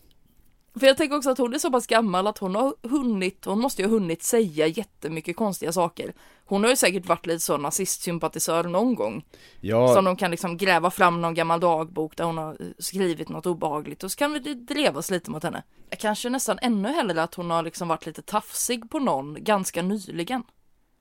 För 0.80 0.88
jag 0.88 0.98
tänker 0.98 1.18
också 1.18 1.30
att 1.30 1.38
hon 1.38 1.54
är 1.54 1.60
så 1.60 1.72
pass 1.72 1.88
gammal 1.88 2.28
att 2.28 2.38
hon 2.38 2.56
har 2.56 2.74
hunnit, 2.84 3.46
hon 3.46 3.60
måste 3.60 3.82
ju 3.82 3.88
ha 3.88 3.94
hunnit 3.94 4.24
säga 4.24 4.68
jättemycket 4.68 5.36
konstiga 5.36 5.72
saker. 5.72 6.14
Hon 6.46 6.64
har 6.64 6.70
ju 6.70 6.76
säkert 6.76 7.06
varit 7.06 7.26
lite 7.26 7.40
så 7.40 7.58
nazistsympatisör 7.58 8.64
någon 8.64 8.96
gång. 8.96 9.26
Ja, 9.62 9.94
Som 9.94 10.06
de 10.06 10.16
kan 10.16 10.32
liksom 10.32 10.58
gräva 10.58 10.92
fram 10.92 11.22
någon 11.22 11.34
gammal 11.34 11.60
dagbok 11.60 12.18
där 12.18 12.24
hon 12.24 12.38
har 12.38 12.58
skrivit 12.80 13.30
något 13.30 13.46
obehagligt 13.46 14.04
och 14.04 14.12
så 14.12 14.18
kan 14.18 14.34
det 14.34 14.54
drevas 14.54 15.12
lite 15.12 15.32
mot 15.32 15.44
henne. 15.44 15.64
Kanske 15.90 16.30
nästan 16.30 16.60
ännu 16.62 16.90
hellre 16.90 17.24
att 17.24 17.36
hon 17.36 17.52
har 17.52 17.64
liksom 17.64 17.88
varit 17.88 18.06
lite 18.06 18.22
tafsig 18.22 18.90
på 18.90 19.00
någon 19.00 19.44
ganska 19.44 19.82
nyligen. 19.82 20.44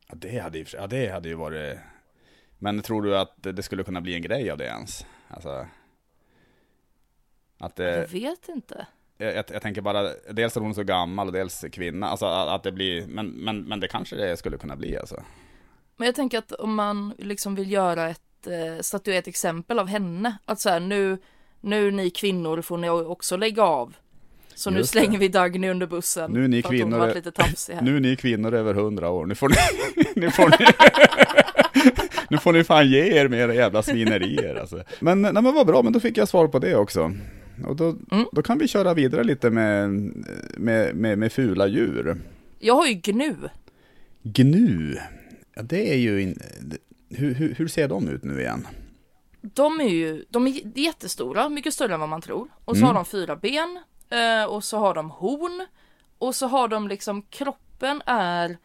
ja, 0.09 0.15
det 0.15 0.39
hade 0.39 0.59
ju, 0.59 0.65
ja, 0.73 0.87
det 0.87 1.09
hade 1.09 1.29
ju 1.29 1.35
varit... 1.35 1.79
Men 2.59 2.83
tror 2.83 3.03
du 3.03 3.19
att 3.19 3.37
det 3.43 3.63
skulle 3.63 3.85
kunna 3.85 4.01
bli 4.01 4.15
en 4.15 4.23
grej 4.23 4.51
av 4.51 4.59
det 4.59 4.65
ens? 4.65 5.07
Alltså... 5.29 5.67
Att 7.59 7.77
det... 7.77 7.97
Jag 7.97 8.09
vet 8.09 8.49
inte. 8.49 8.87
Jag, 9.19 9.35
jag, 9.37 9.45
jag 9.53 9.63
tänker 9.63 9.81
bara, 9.81 10.11
dels 10.31 10.57
att 10.57 10.63
hon 10.63 10.71
är 10.71 10.75
så 10.75 10.83
gammal 10.83 11.27
och 11.27 11.33
dels 11.33 11.65
kvinna, 11.73 12.07
alltså 12.09 12.27
att, 12.27 12.63
det 12.63 12.73
blir, 12.73 13.07
men, 13.07 13.27
men, 13.27 13.63
men 13.63 13.81
det 13.81 13.89
kanske 13.89 14.17
det 14.17 14.37
skulle 14.37 14.57
kunna 14.59 14.77
bli 14.77 14.97
alltså. 14.99 15.23
Men 15.97 16.07
jag 16.07 16.15
tänker 16.15 16.39
att 16.39 16.53
om 16.53 16.75
man 16.75 17.13
liksom 17.19 17.55
vill 17.55 17.71
göra 17.71 18.09
ett, 18.11 18.47
eh, 18.47 18.81
statuera 18.81 19.19
ett 19.19 19.29
exempel 19.29 19.79
av 19.79 19.87
henne, 19.87 20.37
att 20.45 20.61
så 20.61 20.69
här 20.71 20.81
nu, 20.81 21.19
nu 21.61 21.91
ni 21.91 22.11
kvinnor 22.11 22.63
får 22.63 22.79
ni 22.79 22.91
också 22.91 23.37
lägga 23.37 23.63
av. 23.63 23.95
Så 24.55 24.71
nu 24.71 24.79
Just 24.79 24.91
slänger 24.91 25.11
det. 25.13 25.19
vi 25.19 25.29
Dagny 25.29 25.69
under 25.69 25.87
bussen. 25.87 26.31
Nu 26.31 26.45
är 26.45 26.49
ni 26.49 26.63
kvinnor- 26.63 27.15
lite 27.15 27.33
här. 27.73 27.83
Nu 27.83 27.97
är 27.97 28.01
ni 28.01 28.17
kvinnor 28.17 28.55
över 28.55 28.75
hundra 28.75 29.11
år, 29.11 29.27
nu 29.27 29.35
får 29.35 29.49
ni, 29.49 29.55
nu 30.21 30.31
får 30.31 30.49
ni, 30.49 30.67
nu 32.31 32.39
får 32.39 32.53
ni 32.53 32.65
fan 32.65 32.89
ge 32.91 33.19
er 33.19 33.29
med 33.29 33.41
era 33.41 33.55
jävla 33.55 33.83
svinerier 33.83 34.55
alltså. 34.55 34.83
Men, 35.01 35.23
nej 35.23 35.33
men 35.33 35.55
vad 35.55 35.67
bra, 35.67 35.83
men 35.83 35.93
då 35.93 36.01
fick 36.01 36.17
jag 36.17 36.29
svar 36.29 36.49
på 36.49 36.59
det 36.59 36.77
också. 36.77 37.13
Och 37.67 37.77
då, 37.77 37.97
Mm. 38.11 38.27
då 38.33 38.43
kan 38.43 38.59
vi 38.59 38.69
köra 38.69 38.95
vidare 38.95 39.25
lite 39.25 39.51
med, 39.51 39.91
med, 40.59 40.95
med, 40.97 41.19
med 41.19 41.33
fula 41.33 41.67
djur. 41.67 42.17
Jag 42.59 42.75
har 42.75 42.87
ju 42.87 42.95
gnu. 42.95 43.37
Gnu, 44.23 44.99
ja 45.55 45.63
det 45.63 45.93
är 45.93 45.97
ju, 45.97 46.23
in, 46.23 46.39
hur, 47.11 47.35
hur, 47.35 47.55
hur 47.55 47.69
ser 47.69 47.89
de 47.89 48.09
ut 48.09 48.25
nu 48.25 48.41
igen? 48.41 48.67
De 49.41 49.81
är 49.81 49.89
ju, 49.89 50.25
de 50.31 50.47
är 50.47 50.79
jättestora, 50.79 51.49
mycket 51.49 51.75
större 51.75 51.95
än 51.95 52.01
vad 52.01 52.09
man 52.09 52.21
tror. 52.21 52.49
Och 52.65 52.77
så 52.77 52.83
Mm. 52.85 52.87
har 52.87 52.95
de 52.95 53.05
fyra 53.05 53.37
ben, 53.37 53.79
eh, 54.11 54.45
och 54.45 54.65
så 54.65 54.79
har 54.79 54.95
de 54.95 55.11
horn. 55.11 55.67
Och 56.19 56.35
så 56.35 56.47
har 56.47 56.69
de 56.69 56.89
liksom, 56.89 57.23
kroppen 57.23 58.03
är, 58.07 58.57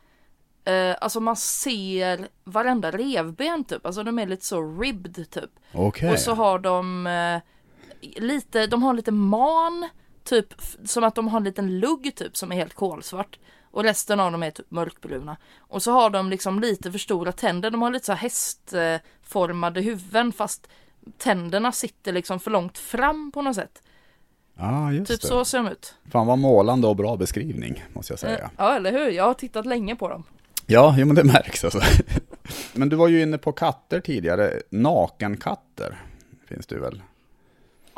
eh, 0.66 0.96
alltså 1.02 1.20
man 1.20 1.36
ser 1.36 2.28
varenda 2.44 2.92
revben 2.92 3.64
typ. 3.64 3.86
Alltså 3.86 4.04
de 4.04 4.20
är 4.20 4.28
lite 4.28 4.46
så 4.46 4.80
ribbed 4.82 5.16
typ. 5.32 5.50
Okej. 5.74 6.12
Och 6.12 6.20
så 6.20 6.34
har 6.34 6.60
de 6.60 7.08
eh, 7.08 7.42
lite, 8.02 8.68
de 8.68 8.84
har 8.84 8.94
lite 8.94 9.12
man, 9.12 9.90
typ 10.24 10.54
som 10.86 11.04
att 11.04 11.16
de 11.16 11.28
har 11.28 11.38
en 11.38 11.44
liten 11.44 11.80
lugg 11.80 12.16
typ 12.16 12.38
som 12.38 12.52
är 12.52 12.56
helt 12.56 12.74
kolsvart. 12.74 13.40
Och 13.72 13.84
resten 13.84 14.20
av 14.20 14.32
dem 14.32 14.44
är 14.44 14.52
typ 14.52 14.72
mörkbruna. 14.72 15.38
Och 15.60 15.84
så 15.84 15.92
har 15.92 16.10
de 16.10 16.30
liksom 16.30 16.60
lite 16.60 16.92
för 16.92 17.00
stora 17.00 17.32
tänder, 17.32 17.72
de 17.72 17.82
har 17.82 17.92
lite 17.92 18.06
så 18.06 18.12
här 18.14 18.20
hästformade 18.20 19.82
huvuden 19.82 20.32
fast 20.32 20.68
tänderna 21.18 21.72
sitter 21.72 22.14
liksom 22.14 22.40
för 22.40 22.52
långt 22.52 22.78
fram 22.78 23.32
på 23.32 23.42
något 23.42 23.56
sätt. 23.56 23.82
Ja, 24.58 24.92
just 24.92 25.12
Typ 25.12 25.22
det. 25.22 25.28
så 25.28 25.46
ser 25.46 25.58
de 25.58 25.68
ut. 25.68 25.96
Fan 26.12 26.28
vad 26.28 26.40
målande 26.40 26.88
och 26.88 26.96
bra 26.96 27.16
beskrivning, 27.18 27.84
måste 27.94 28.12
jag 28.14 28.20
säga. 28.20 28.38
Eh, 28.38 28.50
Ja, 28.58 28.76
eller 28.76 28.92
hur? 28.92 29.10
Jag 29.10 29.24
har 29.24 29.34
tittat 29.34 29.66
länge 29.66 29.96
på 29.96 30.10
dem. 30.10 30.24
Ja, 30.66 30.96
jo, 30.98 31.06
men 31.06 31.16
det 31.16 31.24
märks 31.24 31.64
alltså. 31.64 31.82
Men 32.74 32.90
du 32.90 32.96
var 32.96 33.08
ju 33.08 33.22
inne 33.22 33.38
på 33.38 33.52
katter 33.52 34.00
tidigare. 34.00 34.62
Nakenkatter 34.70 36.02
finns 36.48 36.68
det 36.68 36.80
väl? 36.80 37.02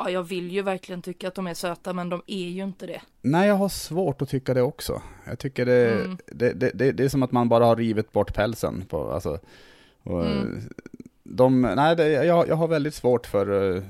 Ja, 0.04 0.10
jag 0.10 0.22
vill 0.22 0.50
ju 0.52 0.62
verkligen 0.62 1.02
tycka 1.02 1.28
att 1.28 1.34
de 1.34 1.46
är 1.46 1.54
söta, 1.54 1.92
men 1.92 2.08
de 2.08 2.22
är 2.26 2.48
ju 2.48 2.62
inte 2.62 2.86
det. 2.86 3.00
Nej, 3.22 3.48
jag 3.48 3.54
har 3.54 3.68
svårt 3.68 4.22
att 4.22 4.28
tycka 4.28 4.54
det 4.54 4.62
också. 4.62 5.02
Jag 5.26 5.38
tycker 5.38 5.66
det, 5.66 5.92
Mm. 5.92 6.18
det, 6.26 6.52
det, 6.52 6.70
det, 6.74 6.92
det 6.92 7.04
är 7.04 7.08
som 7.08 7.22
att 7.22 7.32
man 7.32 7.48
bara 7.48 7.64
har 7.66 7.76
rivit 7.76 8.12
bort 8.12 8.34
pälsen. 8.34 8.84
På, 8.88 9.10
alltså, 9.10 9.38
och, 10.02 10.26
Mm. 10.26 10.60
de, 11.22 11.60
nej, 11.62 11.96
det, 11.96 12.08
jag, 12.08 12.48
jag 12.48 12.56
har 12.56 12.68
väldigt 12.68 12.94
svårt 12.94 13.26
för 13.26 13.76
eh, 13.76 13.82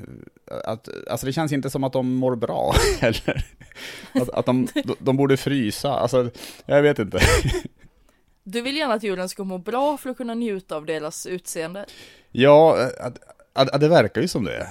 att, 0.65 0.89
alltså 1.11 1.27
det 1.27 1.33
känns 1.33 1.53
inte 1.53 1.71
som 1.71 1.85
att 1.85 1.93
de 1.93 2.15
mår 2.15 2.37
bra 2.37 2.75
heller. 3.01 3.47
Att, 4.13 4.29
att 4.29 4.47
de, 4.47 4.67
de, 4.85 4.95
de 4.99 5.17
borde 5.17 5.37
frysa, 5.37 5.91
alltså 5.93 6.31
jag 6.67 6.83
vet 6.83 6.99
inte. 6.99 7.19
Du 8.45 8.61
vill 8.63 8.77
gärna 8.77 8.95
att 8.95 9.03
djuren 9.03 9.29
ska 9.29 9.45
må 9.45 9.59
bra 9.59 9.97
för 9.97 10.11
att 10.11 10.17
kunna 10.17 10.35
njuta 10.35 10.77
av 10.77 10.87
deras 10.87 11.27
utseende. 11.27 11.87
Ja, 12.31 12.89
att, 13.01 13.19
att, 13.53 13.71
att 13.71 13.81
det 13.81 13.89
verkar 13.89 14.21
ju 14.21 14.29
som 14.29 14.45
det. 14.45 14.69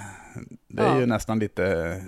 Det 0.67 0.81
är 0.83 0.87
Ja. 0.87 0.99
ju 0.99 1.05
nästan 1.05 1.39
lite, 1.39 1.63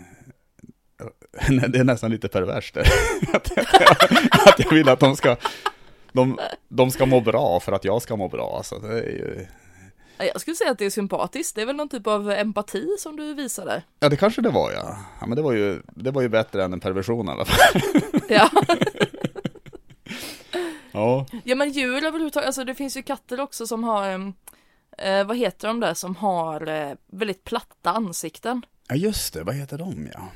det 1.67 1.79
är 1.79 1.83
nästan 1.83 2.11
lite 2.11 2.27
perverst. 2.27 2.77
att, 3.33 3.51
att 4.47 4.59
jag 4.59 4.69
vill 4.69 4.89
att 4.89 4.99
de 4.99 5.15
ska, 5.15 5.35
de, 6.11 6.39
de 6.67 6.91
ska 6.91 7.05
må 7.05 7.21
bra 7.21 7.59
för 7.59 7.71
att 7.71 7.83
jag 7.85 8.01
ska 8.01 8.15
må 8.15 8.27
bra. 8.29 8.53
Alltså, 8.57 8.79
det 8.79 8.87
är 8.99 9.09
ju, 9.09 9.47
Ja, 10.17 10.25
Jag 10.25 10.41
skulle 10.41 10.55
säga 10.55 10.71
att 10.71 10.77
det 10.77 10.85
är 10.85 10.89
sympatiskt. 10.89 11.55
Det 11.55 11.61
är 11.61 11.65
väl 11.65 11.75
någon 11.75 11.89
typ 11.89 12.07
av 12.07 12.31
empati 12.31 12.87
som 12.99 13.15
du 13.15 13.33
visar 13.33 13.65
där. 13.65 13.83
ja, 13.99 14.09
det 14.09 14.17
kanske 14.17 14.41
det 14.41 14.49
var 14.49 14.71
ja. 14.71 14.97
ja 15.19 15.25
men 15.27 15.35
det 15.35 15.41
var 15.41 15.53
ju, 15.53 15.81
det 15.85 16.11
var 16.11 16.21
ju 16.21 16.29
bättre 16.29 16.63
än 16.63 16.73
en 16.73 16.79
perversion 16.79 17.27
i 17.27 17.31
alla 17.31 17.45
fall. 17.45 17.81
Ja, 18.29 18.49
Ja, 20.91 21.25
ja 21.43 21.55
men 21.55 21.71
djur 21.71 22.03
överhuvudtaget, 22.05 22.47
alltså 22.47 22.63
det 22.63 22.75
finns 22.75 22.97
ju 22.97 23.03
katter 23.03 23.39
också 23.39 23.67
som 23.67 23.83
har, 23.83 24.33
eh, 24.97 25.23
vad 25.27 25.37
heter 25.37 25.67
de 25.67 25.79
där 25.79 25.93
som 25.93 26.15
har 26.15 26.67
eh, 26.67 26.95
väldigt 27.11 27.43
platta 27.43 27.91
ansikten. 27.91 28.65
ja 28.89 28.95
just 28.95 29.33
det, 29.33 29.43
vad 29.43 29.55
heter 29.55 29.77
de 29.77 30.09
ja? 30.13 30.27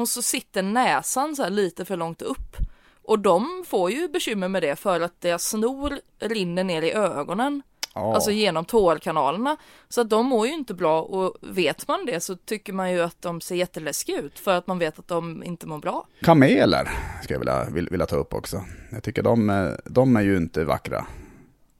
Och 0.00 0.08
så 0.08 0.22
sitter 0.22 0.62
näsan 0.62 1.36
så 1.36 1.42
här 1.42 1.50
lite 1.50 1.84
för 1.84 1.96
långt 1.96 2.22
upp. 2.22 2.56
Och 3.02 3.18
de 3.18 3.64
får 3.66 3.90
ju 3.90 4.08
bekymmer 4.08 4.48
med 4.48 4.62
det 4.62 4.76
för 4.76 5.00
att 5.00 5.20
deras 5.20 5.44
snor 5.48 5.98
rinner 6.20 6.64
ner 6.64 6.82
i 6.82 6.92
ögonen. 6.92 7.62
ja. 7.94 8.14
Alltså 8.14 8.30
genom 8.30 8.64
tårkanalerna. 8.64 9.56
Så 9.88 10.00
att 10.00 10.10
de 10.10 10.26
mår 10.26 10.46
ju 10.46 10.52
inte 10.52 10.74
bra 10.74 11.02
och 11.02 11.36
vet 11.40 11.88
man 11.88 12.06
det 12.06 12.20
så 12.20 12.36
tycker 12.36 12.72
man 12.72 12.92
ju 12.92 13.00
att 13.00 13.22
de 13.22 13.40
ser 13.40 13.54
jätteläskiga 13.54 14.20
ut 14.20 14.38
för 14.38 14.54
att 14.58 14.66
man 14.66 14.78
vet 14.78 14.98
att 14.98 15.08
de 15.08 15.42
inte 15.44 15.66
mår 15.66 15.78
bra. 15.78 16.06
Kameler 16.22 16.90
ska 17.22 17.34
jag 17.34 17.38
vilja, 17.38 17.64
vilja 17.90 18.06
ta 18.06 18.16
upp 18.16 18.34
också. 18.34 18.64
Jag 18.92 19.02
tycker 19.02 19.22
de, 19.22 19.50
är- 19.50 19.80
de 19.84 20.16
är 20.16 20.20
ju 20.22 20.36
inte 20.36 20.64
vackra. 20.64 21.06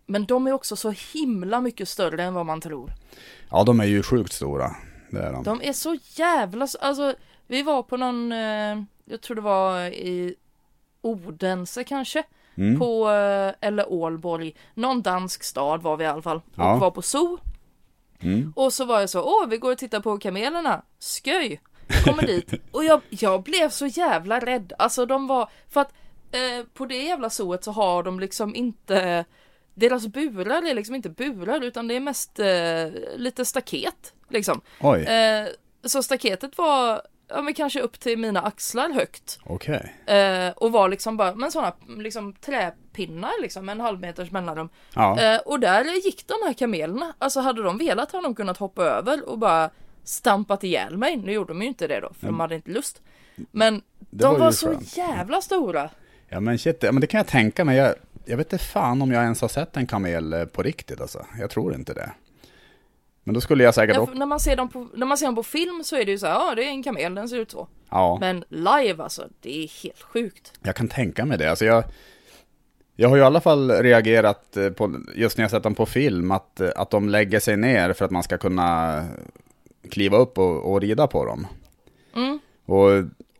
Men 0.07 0.25
de 0.25 0.47
är 0.47 0.53
också 0.53 0.77
så 0.77 0.95
himla 1.13 1.61
mycket 1.61 1.89
större 1.89 2.23
än 2.23 2.35
vad 2.35 2.47
man 2.47 2.61
tror. 2.61 2.91
Ja, 3.51 3.65
de 3.65 3.81
är 3.81 3.85
ju 3.85 4.03
sjukt 4.03 4.33
stora. 4.33 4.71
Det 5.11 5.19
är 5.21 5.33
de. 5.33 5.43
De 5.43 5.61
är 5.63 5.73
så 5.73 5.97
jävla, 6.15 6.69
alltså 6.81 7.15
vi 7.47 7.63
var 7.63 7.83
på 7.83 7.97
någon, 7.97 8.33
eh, 8.33 8.83
jag 9.05 9.21
tror 9.21 9.35
det 9.35 9.41
var 9.41 9.81
i 9.81 10.35
Odense 11.01 11.85
kanske, 11.85 12.23
Mm. 12.57 12.79
på, 12.79 13.11
eh, 13.11 13.55
eller 13.69 13.93
Ålborg, 13.93 14.55
någon 14.75 15.03
dansk 15.03 15.43
stad 15.45 15.83
var 15.83 15.97
vi 15.97 16.05
i 16.05 16.07
alla 16.07 16.23
fall. 16.23 16.37
Och 16.37 16.43
Ja. 16.57 16.77
var 16.77 16.91
på 16.91 17.03
zoo. 17.03 17.39
Mm. 18.21 18.53
Och 18.57 18.73
så 18.73 18.85
var 18.85 19.01
jag 19.01 19.11
så, 19.11 19.23
åh 19.23 19.49
vi 19.49 19.57
går 19.59 19.73
och 19.73 19.79
tittar 19.79 20.01
på 20.01 20.19
kamelerna, 20.19 20.83
sköj, 21.25 21.61
kommer 22.05 22.27
dit. 22.27 22.53
Och 22.71 22.85
jag, 22.85 23.01
jag 23.11 23.43
blev 23.43 23.69
så 23.71 23.87
jävla 23.87 24.41
rädd, 24.41 24.73
alltså 24.79 25.07
de 25.07 25.27
var, 25.27 25.49
för 25.69 25.81
att 25.81 25.93
eh, 26.33 26.67
på 26.75 26.87
det 26.87 26.97
jävla 27.03 27.31
zooet 27.31 27.65
så 27.65 27.71
har 27.73 28.03
de 28.03 28.21
liksom 28.21 28.55
inte, 28.55 29.25
deras 29.75 30.07
burar 30.07 30.71
är 30.71 30.75
liksom 30.75 30.95
inte 30.95 31.11
burar 31.11 31.61
utan 31.61 31.89
det 31.89 31.95
är 31.95 32.01
mest 32.01 32.39
eh, 32.39 33.17
lite 33.17 33.45
staket 33.45 34.13
liksom. 34.29 34.61
Eh, 34.83 35.49
så 35.85 36.03
staketet 36.03 36.59
var, 36.59 37.03
ja 37.29 37.43
men 37.43 37.55
kanske 37.55 37.81
upp 37.81 38.01
till 38.01 38.19
mina 38.19 38.43
axlar 38.43 38.91
högt. 38.91 39.39
okej. 39.45 40.17
Eh, 40.17 40.51
och 40.57 40.73
var 40.73 40.89
liksom 40.89 41.17
bara, 41.17 41.35
men 41.35 41.53
sådana 41.53 41.73
liksom 41.99 42.33
träpinnar 42.33 43.43
liksom, 43.43 43.69
en 43.69 43.81
halv 43.81 44.01
meters 44.01 44.31
mellanrum. 44.31 44.69
Ja. 44.95 45.21
Eh, 45.21 45.41
och 45.41 45.61
där 45.61 45.85
gick 46.05 46.27
de 46.27 46.35
här 46.47 46.53
kamelerna. 46.53 47.15
Alltså 47.19 47.41
hade 47.41 47.63
de 47.63 47.79
velat 47.79 48.13
hade 48.13 48.27
de 48.27 48.35
kunnat 48.35 48.59
hoppa 48.59 48.83
över 48.85 49.29
och 49.29 49.39
bara 49.39 49.71
stampat 50.05 50.65
ihjäl 50.65 50.97
mig. 50.97 51.17
Nu 51.17 51.33
gjorde 51.33 51.53
de 51.53 51.63
ju 51.63 51.69
inte 51.69 51.87
det 51.87 52.01
då, 52.01 52.13
för 52.21 52.27
de 52.27 52.41
hade 52.41 52.55
inte 52.55 52.71
lust. 52.71 53.03
Men 53.51 53.83
de 54.11 54.33
var 54.33 54.39
var, 54.39 54.53
så 54.53 54.77
jävla 54.81 55.41
stora. 55.41 55.91
Ja 56.29 56.41
men 56.41 56.59
shit, 56.59 56.83
ja, 56.83 56.93
men 56.93 57.01
det 57.01 57.07
kan 57.07 57.19
jag 57.19 57.27
tänka 57.27 57.65
mig. 57.65 57.77
Jag, 57.77 57.95
jag 58.25 58.37
vet 58.37 58.53
inte 58.53 58.65
fan 58.65 59.03
om 59.03 59.13
jag 59.13 59.23
ens 59.23 59.41
har 59.41 59.49
sett 59.49 59.77
en 59.77 59.87
kamel 59.87 60.33
eh, 60.33 60.45
på 60.45 60.63
riktigt 60.63 61.01
alltså. 61.01 61.27
Jag 61.39 61.51
tror 61.51 61.75
inte 61.75 61.95
det. 61.95 62.13
Men 63.25 63.35
då 63.35 63.41
skulle 63.41 63.65
jag 63.65 63.75
säkert 63.75 63.97
Ja, 63.97 64.09
när, 64.15 64.27
man 64.27 64.41
ser 64.41 64.57
dem 64.57 64.69
på, 64.69 64.89
när 64.95 65.07
man 65.07 65.19
ser 65.19 65.27
dem 65.27 65.35
på 65.35 65.43
film 65.43 65.85
så 65.85 65.97
är 65.97 66.05
det 66.05 66.11
ju 66.11 66.19
så 66.19 66.27
här, 66.27 66.35
ja 66.35 66.55
det 66.55 66.65
är 66.65 66.69
en 66.69 66.83
kamel, 66.83 67.15
den 67.15 67.29
ser 67.29 67.39
ut 67.39 67.51
så. 67.51 67.69
Ja, 67.91 68.19
Men 68.21 68.45
live 68.49 69.03
alltså, 69.03 69.29
det 69.41 69.65
är 69.65 69.83
helt 69.83 70.03
sjukt. 70.03 70.53
jag 70.63 70.77
kan 70.77 70.89
tänka 70.89 71.25
mig 71.25 71.39
det. 71.39 71.51
Alltså 71.51 71.65
jag, 71.65 71.85
jag 72.97 73.09
har 73.09 73.17
ju 73.17 73.23
i 73.23 73.27
alla 73.27 73.41
fall 73.41 73.71
reagerat 73.71 74.57
eh, 74.57 74.71
på, 74.71 75.01
just 75.15 75.39
när 75.39 75.43
jag 75.43 75.51
sett 75.51 75.63
dem 75.63 75.75
på 75.75 75.87
film, 75.87 76.31
att, 76.31 76.61
eh, 76.61 76.71
att 76.77 76.91
de 76.91 77.09
lägger 77.09 77.41
sig 77.41 77.57
ner 77.57 77.93
för 77.93 78.05
att 78.05 78.11
man 78.11 78.23
ska 78.23 78.39
kunna 78.39 79.05
kliva 79.91 80.17
upp 80.17 80.39
och, 80.39 80.73
och 80.73 80.81
rida 80.81 81.07
på 81.07 81.25
dem. 81.25 81.47
Mm. 82.15 82.39
Och, 82.65 82.89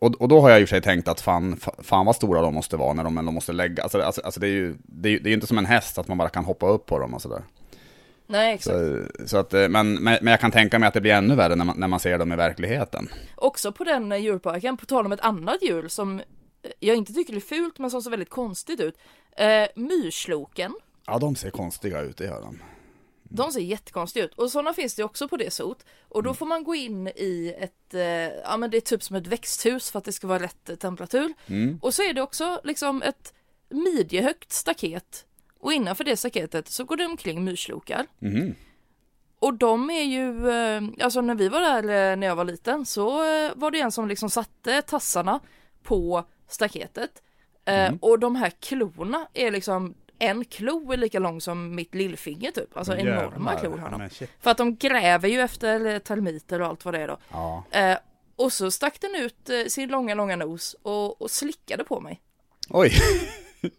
och, 0.05 0.15
och 0.21 0.29
då 0.29 0.41
har 0.41 0.51
jag 0.51 0.61
i 0.61 0.65
och 0.65 0.69
för 0.69 0.77
sig 0.77 0.83
tänkt 0.83 1.09
att 1.09 1.21
fan, 1.21 1.57
fa- 1.57 1.83
fan 1.83 2.07
vad 2.07 2.17
stora 2.17 2.41
de 2.41 2.55
måste 2.55 2.77
vara 2.77 2.93
när 2.93 3.05
de 3.05 3.19
ändå 3.19 3.33
måste 3.33 3.53
lägga, 3.53 3.83
alltså, 3.83 4.03
alltså, 4.03 4.21
alltså 4.21 4.41
det 4.41 4.47
är 4.47 4.51
ju 4.51 4.77
det 4.83 5.09
är, 5.09 5.21
det 5.21 5.31
är 5.31 5.35
inte 5.35 5.47
som 5.47 5.59
en 5.59 5.67
häst 5.67 5.99
att 5.99 6.09
man 6.09 6.19
bara 6.19 6.29
kan 6.29 6.45
hoppa 6.45 6.69
upp 6.69 6.87
på 6.87 6.99
dem 6.99 7.15
och 7.15 7.23
sådär. 7.23 7.43
Nej 8.27 8.55
exakt. 8.55 8.77
Så, 8.77 9.07
så 9.27 9.37
att, 9.37 9.55
eh, 9.55 9.69
men, 9.69 9.95
men, 9.95 10.19
men 10.23 10.27
jag 10.31 10.41
kan 10.41 10.51
tänka 10.51 10.79
mig 10.79 10.87
att 10.87 10.95
det 10.95 11.01
blir 11.01 11.13
ännu 11.13 11.35
värre 11.35 11.55
när 11.57 11.65
man, 11.65 11.79
när 11.79 11.89
man 11.89 12.01
ser 12.01 12.19
dem 12.19 12.33
i 12.33 12.37
verkligheten. 12.37 13.09
Också 13.37 13.73
på 13.73 13.85
den 13.85 14.13
eh, 14.13 14.19
djurparken, 14.19 14.77
på 14.77 14.87
tal 14.87 15.07
om 15.07 15.13
ett 15.13 15.21
annat 15.21 15.63
djur 15.63 15.89
som 15.89 16.19
eh, 16.21 16.25
jag 16.81 16.97
inte 16.97 17.13
tycker 17.13 17.37
är 17.37 17.41
fult 17.41 17.79
men 17.79 17.91
som 17.91 18.03
ser 18.03 18.11
väldigt 18.11 18.31
konstigt 18.31 18.81
ut. 18.81 18.99
Eh, 19.37 19.67
myrsloken. 19.75 20.75
Ja, 21.07 21.19
de 21.19 21.37
ser 21.37 21.51
konstiga 21.51 22.01
ut, 22.01 22.17
det 22.17 22.25
gör 22.25 22.41
de. 22.41 22.59
De 23.37 23.53
ser 23.53 23.61
jättekonstiga 23.61 24.25
ut 24.25 24.35
och 24.35 24.51
sådana 24.51 24.75
finns 24.75 24.95
det 24.95 25.05
också 25.05 25.29
på 25.29 25.37
det 25.37 25.51
sot. 25.53 25.85
Och 26.09 26.21
Mm. 26.21 26.25
då 26.31 26.35
får 26.35 26.47
man 26.47 26.65
gå 26.65 26.75
in 26.75 27.09
i 27.09 27.55
ett, 27.59 27.95
eh, 27.95 28.03
ja 28.45 28.57
men 28.57 28.71
det 28.71 28.77
är 28.77 28.81
typ 28.81 29.03
som 29.03 29.17
ett 29.17 29.27
växthus 29.27 29.91
för 29.91 29.99
att 29.99 30.05
det 30.05 30.13
ska 30.13 30.27
vara 30.27 30.43
rätt 30.43 30.69
eh, 30.71 30.77
temperatur. 30.77 31.35
Mm. 31.47 31.79
Och 31.83 31.95
så 31.95 32.03
är 32.03 32.15
det 32.15 32.23
också 32.23 32.61
liksom 32.65 33.03
ett 33.03 33.35
midjehögt 33.69 34.53
staket. 34.53 35.27
Och 35.61 35.73
innanför 35.73 36.05
det 36.05 36.17
staketet 36.17 36.69
så 36.69 36.85
går 36.85 36.97
det 36.97 37.07
omkring 37.07 37.45
myrslokar. 37.45 38.07
Mhm. 38.19 38.55
Och 39.39 39.55
de 39.55 39.91
är 39.91 40.03
ju, 40.05 40.51
eh, 40.51 40.83
alltså 41.05 41.21
när 41.21 41.35
vi 41.35 41.49
var 41.49 41.61
där 41.61 42.17
när 42.17 42.27
jag 42.27 42.37
var 42.37 42.45
liten 42.45 42.87
så 42.87 43.25
eh, 43.25 43.53
var 43.57 43.71
det 43.71 43.81
en 43.81 43.93
som 43.93 44.09
liksom 44.09 44.31
satte 44.31 44.83
tassarna 44.83 45.41
på 45.83 46.25
staketet. 46.49 47.23
Eh, 47.65 47.75
Mm. 47.87 47.99
Och 48.03 48.19
de 48.19 48.37
här 48.37 48.51
klorna 48.51 49.29
är 49.35 49.51
liksom, 49.51 49.95
en 50.19 50.45
klo 50.45 50.93
är 50.93 50.97
lika 50.97 51.19
lång 51.19 51.41
som 51.41 51.75
mitt 51.75 51.95
lillfinger 51.95 52.51
typ. 52.51 52.77
Alltså 52.77 52.97
enorma 52.97 53.53
Jävlar. 53.53 53.61
klor 53.61 53.79
har 53.79 53.91
de. 53.91 54.27
För 54.41 54.51
att 54.51 54.57
de 54.57 54.77
gräver 54.77 55.29
ju 55.29 55.41
efter 55.41 55.99
termiter 55.99 56.61
och 56.61 56.67
allt 56.67 56.85
vad 56.85 56.95
det 56.95 57.01
är 57.01 57.09
då. 57.09 57.19
Ja. 57.31 57.65
Eh, 57.71 57.99
och 58.37 58.53
så 58.53 58.71
stack 58.71 59.01
den 59.01 59.15
ut 59.15 59.51
eh, 59.51 59.65
sin 59.69 59.89
långa, 59.89 60.15
långa 60.15 60.37
nos 60.37 60.77
och, 60.83 61.23
och 61.23 61.31
slickade 61.31 61.85
på 61.85 62.01
mig. 62.01 62.21
Oj, 62.69 62.93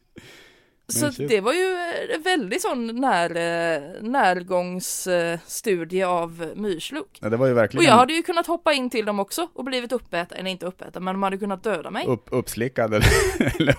Så 0.87 1.09
det 1.09 1.41
var 1.41 1.53
ju 1.53 1.73
eh, 1.73 2.15
en 2.15 2.21
väldigt 2.21 2.61
sån 2.61 3.01
när, 3.01 3.29
eh, 3.29 3.81
närgångsstudie 4.01 6.03
av 6.03 6.51
myrslok. 6.55 7.17
ja, 7.21 7.29
det 7.29 7.37
var 7.37 7.45
ju 7.45 7.51
Och 7.51 7.57
verkligen 7.57 7.85
jag 7.85 7.93
hade 7.93 8.13
ju 8.13 8.21
kunnat 8.23 8.47
hoppa 8.47 8.73
in 8.73 8.89
till 8.89 9.05
dem 9.05 9.19
också 9.19 9.47
och 9.53 9.63
blivit 9.63 9.91
uppäten, 9.91 10.37
eller 10.37 10.49
inte 10.49 10.65
uppäten, 10.65 11.03
men 11.03 11.15
de 11.15 11.23
hade 11.23 11.37
kunnat 11.37 11.63
döda 11.63 11.91
mig. 11.91 12.05
upp, 12.07 12.27
uppslickad 12.31 12.93
eller, 12.93 13.07
eller 13.59 13.75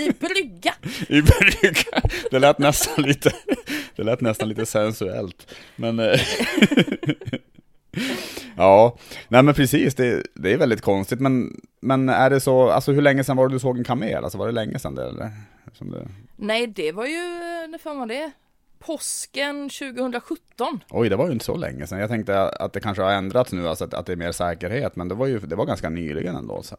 I 0.00 0.10
brygga! 0.10 0.74
i 1.08 1.22
brygga. 1.22 2.02
Det 2.30 2.38
lät 2.38 2.58
nästan 2.58 3.04
lite, 3.04 3.32
det 3.96 4.02
lät 4.02 4.20
nästan 4.20 4.48
lite 4.48 4.66
sensuellt. 4.66 5.54
Men 5.76 5.98
eh, 5.98 6.20
ja, 8.56 8.96
nej 9.28 9.42
men 9.42 9.54
precis, 9.54 9.94
det, 9.94 10.22
det 10.34 10.52
är 10.52 10.56
väldigt 10.56 10.80
konstigt. 10.80 11.20
Men, 11.20 11.60
men 11.80 12.08
är 12.08 12.30
det 12.30 12.40
så, 12.40 12.70
alltså 12.70 12.92
hur 12.92 13.02
länge 13.02 13.24
sedan 13.24 13.36
var 13.36 13.48
det 13.48 13.54
du 13.54 13.58
såg 13.58 13.78
en 13.78 13.84
kamel? 13.84 14.24
Alltså 14.24 14.38
var 14.38 14.46
det 14.46 14.52
länge 14.52 14.78
sedan 14.78 14.94
det 14.94 15.08
eller? 15.08 15.30
Det... 15.78 16.08
Nej, 16.36 16.66
det 16.66 16.92
var 16.92 17.06
ju, 17.06 17.22
när 17.68 17.78
fan 17.78 17.98
var 17.98 18.06
det? 18.06 18.30
påsken 18.80 19.70
2017. 19.70 20.80
Oj, 20.90 21.08
det 21.08 21.16
var 21.16 21.26
ju 21.26 21.32
inte 21.32 21.44
så 21.44 21.56
länge 21.56 21.86
sedan. 21.86 21.98
Jag 21.98 22.08
tänkte 22.08 22.48
att 22.48 22.72
det 22.72 22.80
kanske 22.80 23.02
har 23.02 23.12
ändrats 23.12 23.52
nu, 23.52 23.68
alltså 23.68 23.84
att, 23.84 23.94
att 23.94 24.06
det 24.06 24.12
är 24.12 24.16
mer 24.16 24.32
säkerhet, 24.32 24.96
men 24.96 25.08
det 25.08 25.14
var 25.14 25.26
ju 25.26 25.38
det 25.38 25.56
var 25.56 25.66
ganska 25.66 25.90
nyligen 25.90 26.36
ändå. 26.36 26.62
Så, 26.62 26.76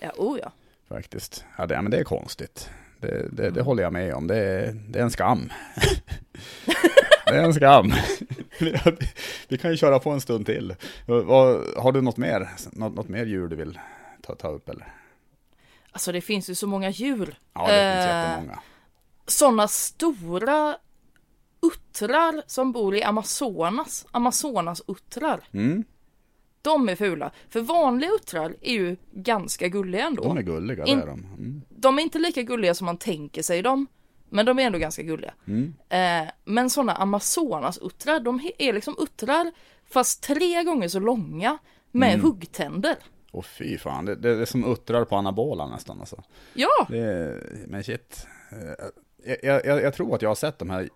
Ja, 0.00 0.10
oh 0.16 0.38
ja. 0.42 0.52
faktiskt. 0.88 1.44
Ja, 1.58 1.66
det, 1.66 1.74
ja, 1.74 1.82
men 1.82 1.90
det 1.90 1.98
är 1.98 2.04
konstigt. 2.04 2.70
Det, 2.98 3.26
det, 3.32 3.50
det 3.50 3.62
håller 3.62 3.82
jag 3.82 3.92
med 3.92 4.14
om. 4.14 4.26
Det 4.26 4.74
det 4.88 4.98
är 4.98 5.02
en 5.02 5.10
skam. 5.10 5.52
det 7.26 7.36
är 7.36 7.44
en 7.44 7.54
skam. 7.54 7.92
Vi 9.48 9.58
kan 9.58 9.70
ju 9.70 9.76
köra 9.76 9.98
på 9.98 10.10
en 10.10 10.20
stund 10.20 10.46
till. 10.46 10.74
Har 11.76 11.92
du 11.92 12.00
något 12.00 12.16
mer, 12.16 12.48
något, 12.72 12.94
något 12.94 13.08
mer 13.08 13.26
djur 13.26 13.48
du 13.48 13.56
vill 13.56 13.78
ta, 14.22 14.34
ta 14.34 14.48
upp 14.48 14.68
eller? 14.68 14.94
Alltså 15.92 16.12
det 16.12 16.20
finns 16.20 16.50
ju 16.50 16.54
så 16.54 16.66
många 16.66 16.90
djur. 16.90 17.38
Ja, 17.54 17.60
det 17.60 17.66
finns 17.66 18.06
Eh, 18.06 18.16
jättemånga. 18.30 18.60
Sådana 19.26 19.68
stora 19.68 20.76
uttrar 21.62 22.42
som 22.46 22.72
bor 22.72 22.96
i 22.96 23.02
Amazonas, 23.02 24.06
Amazonas-uttrar. 24.10 25.40
Mm, 25.52 25.84
De 26.62 26.88
är 26.88 26.96
fula. 26.96 27.30
För 27.48 27.60
vanliga 27.60 28.10
uttrar 28.10 28.56
är 28.60 28.72
ju 28.72 28.96
ganska 29.12 29.68
gulliga 29.68 30.06
ändå. 30.06 30.22
de 30.22 30.36
är 30.38 30.42
gulliga, 30.42 30.84
det 30.84 30.90
är 30.92 31.06
de. 31.06 31.20
Mm. 31.20 31.62
De 31.68 31.98
är 31.98 32.02
inte 32.02 32.18
lika 32.18 32.42
gulliga 32.42 32.74
som 32.74 32.84
man 32.84 32.96
tänker 32.96 33.42
sig 33.42 33.62
dem. 33.62 33.86
Men 34.30 34.46
de 34.46 34.58
är 34.58 34.62
ändå 34.62 34.78
ganska 34.78 35.02
gulliga. 35.02 35.34
Mm. 35.46 35.74
Eh, 35.88 36.30
men 36.44 36.70
sådana 36.70 36.92
Amazonas-uttrar, 36.94 38.20
de 38.20 38.40
är 38.58 38.72
liksom 38.72 38.96
uttrar 38.98 39.52
fast 39.90 40.22
tre 40.22 40.62
gånger 40.64 40.88
så 40.88 40.98
långa 41.00 41.58
med 41.90 42.08
Mm. 42.14 42.20
huggtänder. 42.26 42.96
Och 43.32 43.46
fy 43.46 43.78
fan, 43.78 44.04
det, 44.04 44.14
det 44.14 44.30
är 44.30 44.44
som 44.44 44.72
uttrar 44.72 45.04
på 45.04 45.16
anabola 45.16 45.66
nästan 45.66 46.00
alltså. 46.00 46.22
Ja, 46.54 46.86
Det 46.88 47.36
men 47.68 47.84
shit. 47.84 48.26
Eh, 48.52 49.36
Jag, 49.42 49.66
jag, 49.66 49.82
jag 49.82 49.94
tror 49.94 50.14
att 50.14 50.22
jag 50.22 50.30
har 50.30 50.34
sett 50.34 50.58
de 50.58 50.70
här, 50.70 50.88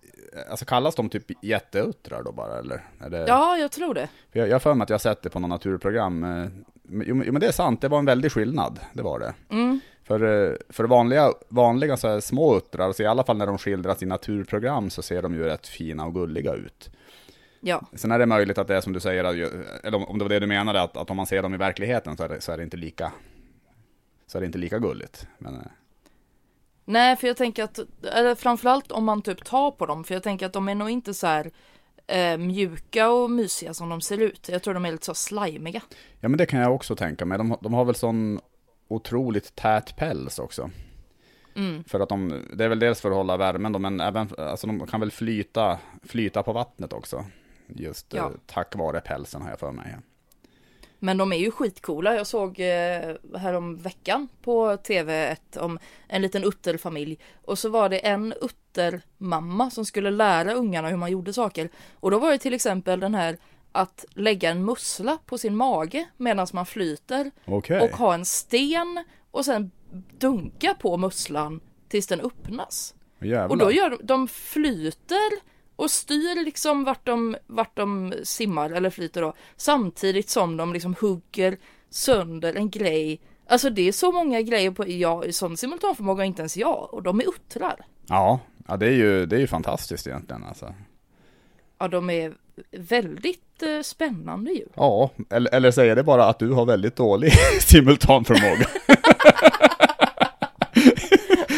alltså 0.50 0.64
kallas 0.64 0.94
de 0.94 1.08
typ 1.08 1.44
jätteuttrar 1.44 2.22
då 2.22 2.32
bara 2.32 2.58
eller? 2.58 2.82
Det, 3.10 3.24
ja 3.28 3.56
jag 3.56 3.72
tror 3.72 3.94
det. 3.94 4.08
För 4.32 4.38
Jag 4.40 4.54
har 4.54 4.58
för 4.58 4.74
mig 4.74 4.82
att 4.82 4.90
jag 4.90 4.94
har 4.94 4.98
sett 4.98 5.22
det 5.22 5.30
på 5.30 5.38
något 5.40 5.50
naturprogram. 5.50 6.24
eh, 6.24 6.46
jo, 6.90 7.14
men 7.14 7.40
det 7.40 7.46
är 7.46 7.52
sant, 7.52 7.80
det 7.80 7.88
var 7.88 7.98
en 7.98 8.04
väldig 8.04 8.32
skillnad, 8.32 8.80
det 8.92 9.02
var 9.02 9.18
det. 9.18 9.34
Mm. 9.50 9.80
För, 10.04 10.48
eh, 10.50 10.56
för 10.68 10.84
vanliga, 10.84 11.32
vanliga 11.48 11.96
så 11.96 12.20
små 12.20 12.56
uttrar, 12.56 12.92
så 12.92 13.02
i 13.02 13.06
alla 13.06 13.24
fall 13.24 13.36
när 13.36 13.46
de 13.46 13.58
skildras 13.58 14.02
i 14.02 14.06
naturprogram 14.06 14.90
så 14.90 15.02
ser 15.02 15.22
de 15.22 15.34
ju 15.34 15.44
rätt 15.44 15.66
fina 15.66 16.06
och 16.06 16.14
gulliga 16.14 16.52
ut. 16.54 16.90
Ja, 17.60 17.86
Sen 17.94 18.10
är 18.12 18.18
det 18.18 18.26
möjligt 18.26 18.58
att 18.58 18.66
det 18.68 18.76
är 18.76 18.80
som 18.80 18.92
du 18.92 19.00
säger, 19.00 19.24
eller 19.24 19.94
om- 20.10 20.18
det 20.18 20.24
var 20.24 20.28
det 20.28 20.38
du 20.40 20.46
menade, 20.46 20.82
att, 20.82 20.96
att 20.96 21.10
om 21.10 21.16
man 21.16 21.26
ser 21.26 21.42
dem 21.42 21.54
i 21.54 21.56
verkligheten 21.56 22.16
så 22.16 22.22
är 22.24 22.28
det, 22.28 22.40
så 22.40 22.52
är 22.52 22.56
det 22.56 22.62
inte 22.62 22.76
lika 22.76 23.12
så 24.26 24.38
är 24.38 24.40
det 24.40 24.46
inte 24.46 24.58
lika 24.58 24.78
gulligt. 24.78 25.26
Men, 25.38 25.54
eh, 25.54 25.60
nej 26.84 27.16
för 27.16 27.26
jag 27.26 27.36
tänker 27.36 27.64
att, 27.64 27.78
eller 28.12 28.34
framförallt 28.34 28.92
om 28.92 29.04
man 29.04 29.22
typ 29.22 29.44
tar 29.44 29.70
på 29.70 29.86
dem, 29.86 30.04
för 30.04 30.14
jag 30.14 30.22
tänker 30.22 30.46
att 30.46 30.52
de 30.52 30.68
är 30.68 30.74
nog 30.74 30.90
inte 30.90 31.14
så 31.14 31.26
här 31.26 31.50
eh, 32.06 32.36
mjuka 32.38 33.10
och 33.10 33.30
mysiga 33.30 33.74
som 33.74 33.88
de 33.88 34.00
ser 34.00 34.18
ut. 34.18 34.48
Jag 34.48 34.62
tror 34.62 34.74
de 34.74 34.84
är 34.84 34.92
lite 34.92 35.06
så 35.06 35.14
slimiga. 35.14 35.80
ja 36.20 36.28
men 36.28 36.38
det 36.38 36.46
kan 36.46 36.60
jag 36.60 36.74
också 36.74 36.96
tänka 36.96 37.24
mig. 37.24 37.38
De, 37.38 37.56
de 37.60 37.74
har 37.74 37.84
väl 37.84 37.94
sån 37.94 38.40
otroligt 38.88 39.54
tät 39.54 39.96
päls 39.96 40.38
också. 40.38 40.70
Mm. 41.56 41.84
För 41.84 42.00
att 42.00 42.08
de, 42.08 42.42
det 42.52 42.64
är 42.64 42.68
väl 42.68 42.78
dels 42.78 43.00
för 43.00 43.10
att 43.10 43.16
hålla 43.16 43.36
värmen 43.36 43.72
då, 43.72 43.78
men 43.78 44.00
även, 44.00 44.28
alltså 44.38 44.66
de 44.66 44.86
kan 44.86 45.00
väl 45.00 45.10
flyta, 45.10 45.78
flyta 46.02 46.42
på 46.42 46.52
vattnet 46.52 46.92
också. 46.92 47.24
Just 47.66 48.12
Ja. 48.12 48.24
eh, 48.24 48.30
tack 48.46 48.74
vare 48.76 49.00
pälsen 49.00 49.42
har 49.42 49.50
jag 49.50 49.58
för 49.58 49.72
mig. 49.72 49.96
Men 50.98 51.16
de 51.18 51.32
är 51.32 51.36
ju 51.36 51.50
skitcoola. 51.50 52.14
Jag 52.14 52.26
såg 52.26 52.60
eh, 52.60 53.14
härom 53.38 53.76
veckan 53.76 54.28
på 54.42 54.72
TV1 54.72 55.58
om 55.58 55.78
en 56.08 56.22
liten 56.22 56.44
utterfamilj. 56.44 57.18
Och 57.44 57.58
så 57.58 57.68
var 57.68 57.88
det 57.88 57.98
en 57.98 58.34
uttermamma 58.42 59.70
som 59.70 59.84
skulle 59.84 60.10
lära 60.10 60.52
ungarna 60.54 60.88
hur 60.88 60.96
man 60.96 61.10
gjorde 61.10 61.32
saker. 61.32 61.68
Och 61.94 62.10
då 62.10 62.18
var 62.18 62.30
det 62.30 62.38
till 62.38 62.54
exempel 62.54 63.00
den 63.00 63.14
här 63.14 63.36
att 63.74 64.04
lägga 64.14 64.50
en 64.50 64.64
mussla 64.64 65.18
på 65.26 65.38
sin 65.38 65.56
mage 65.56 66.08
medan 66.16 66.46
man 66.52 66.66
flyter. 66.66 67.30
Okej. 67.44 67.80
Och 67.80 67.96
ha 67.96 68.14
en 68.14 68.24
sten 68.24 69.04
och 69.30 69.44
sen 69.44 69.70
dunka 70.18 70.74
på 70.74 70.96
musslan 70.96 71.60
tills 71.88 72.06
den 72.06 72.20
öppnas. 72.20 72.94
Jävlar. 73.20 73.48
Och 73.48 73.58
då 73.58 73.72
gör 73.72 73.90
de, 73.90 73.98
de 74.02 74.28
flyter 74.28 75.30
och 75.76 75.90
styr 75.90 76.44
liksom 76.44 76.84
vart 76.84 77.06
de, 77.06 77.36
vart 77.46 77.76
de 77.76 78.14
simmar 78.22 78.70
eller 78.70 78.90
flyter 78.90 79.22
då. 79.22 79.34
Samtidigt 79.56 80.28
som 80.30 80.56
de 80.56 80.72
liksom 80.72 80.94
hugger 81.00 81.58
sönder 81.90 82.54
en 82.54 82.70
grej. 82.70 83.20
Alltså 83.48 83.70
det 83.70 83.88
är 83.88 83.92
så 83.92 84.12
många 84.12 84.42
grejer 84.42 84.70
på, 84.70 84.88
ja, 84.88 85.24
sån 85.30 85.56
simultanförmåga 85.56 86.24
inte 86.24 86.42
ens 86.42 86.56
jag 86.56 86.94
och 86.94 87.02
de 87.02 87.20
är 87.20 87.28
uttrar. 87.28 87.86
Ja, 88.06 88.40
ja 88.68 88.76
det, 88.76 88.86
är 88.86 88.92
ju, 88.92 89.26
det 89.26 89.36
är 89.36 89.40
ju 89.40 89.46
fantastiskt 89.46 90.06
egentligen 90.06 90.44
alltså. 90.44 90.74
Ja, 91.78 91.88
de 91.88 92.10
är 92.10 92.32
väldigt 92.70 93.62
eh, 93.62 93.80
spännande 93.82 94.50
djur. 94.52 94.68
Ja, 94.74 95.10
eller, 95.30 95.54
eller 95.54 95.70
säger 95.70 95.96
det 95.96 96.02
bara 96.02 96.24
att 96.24 96.38
du 96.38 96.50
har 96.50 96.66
väldigt 96.66 96.96
dålig 96.96 97.32
simultanförmåga? 97.60 98.66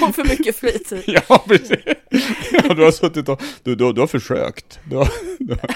Och 0.09 0.15
för 0.15 0.25
mycket 0.29 0.57
fritid. 0.57 1.03
ja, 1.29 1.45
precis. 1.49 1.79
Ja, 2.53 2.75
du 2.75 2.85
har 2.85 2.91
suttit 2.91 3.29
och, 3.29 3.43
du, 3.63 3.75
du, 3.75 3.93
du 3.93 4.01
har 4.01 4.07
försökt. 4.07 4.79
Du 4.85 4.97
har, 4.97 5.09
du 5.39 5.55
har, 5.55 5.71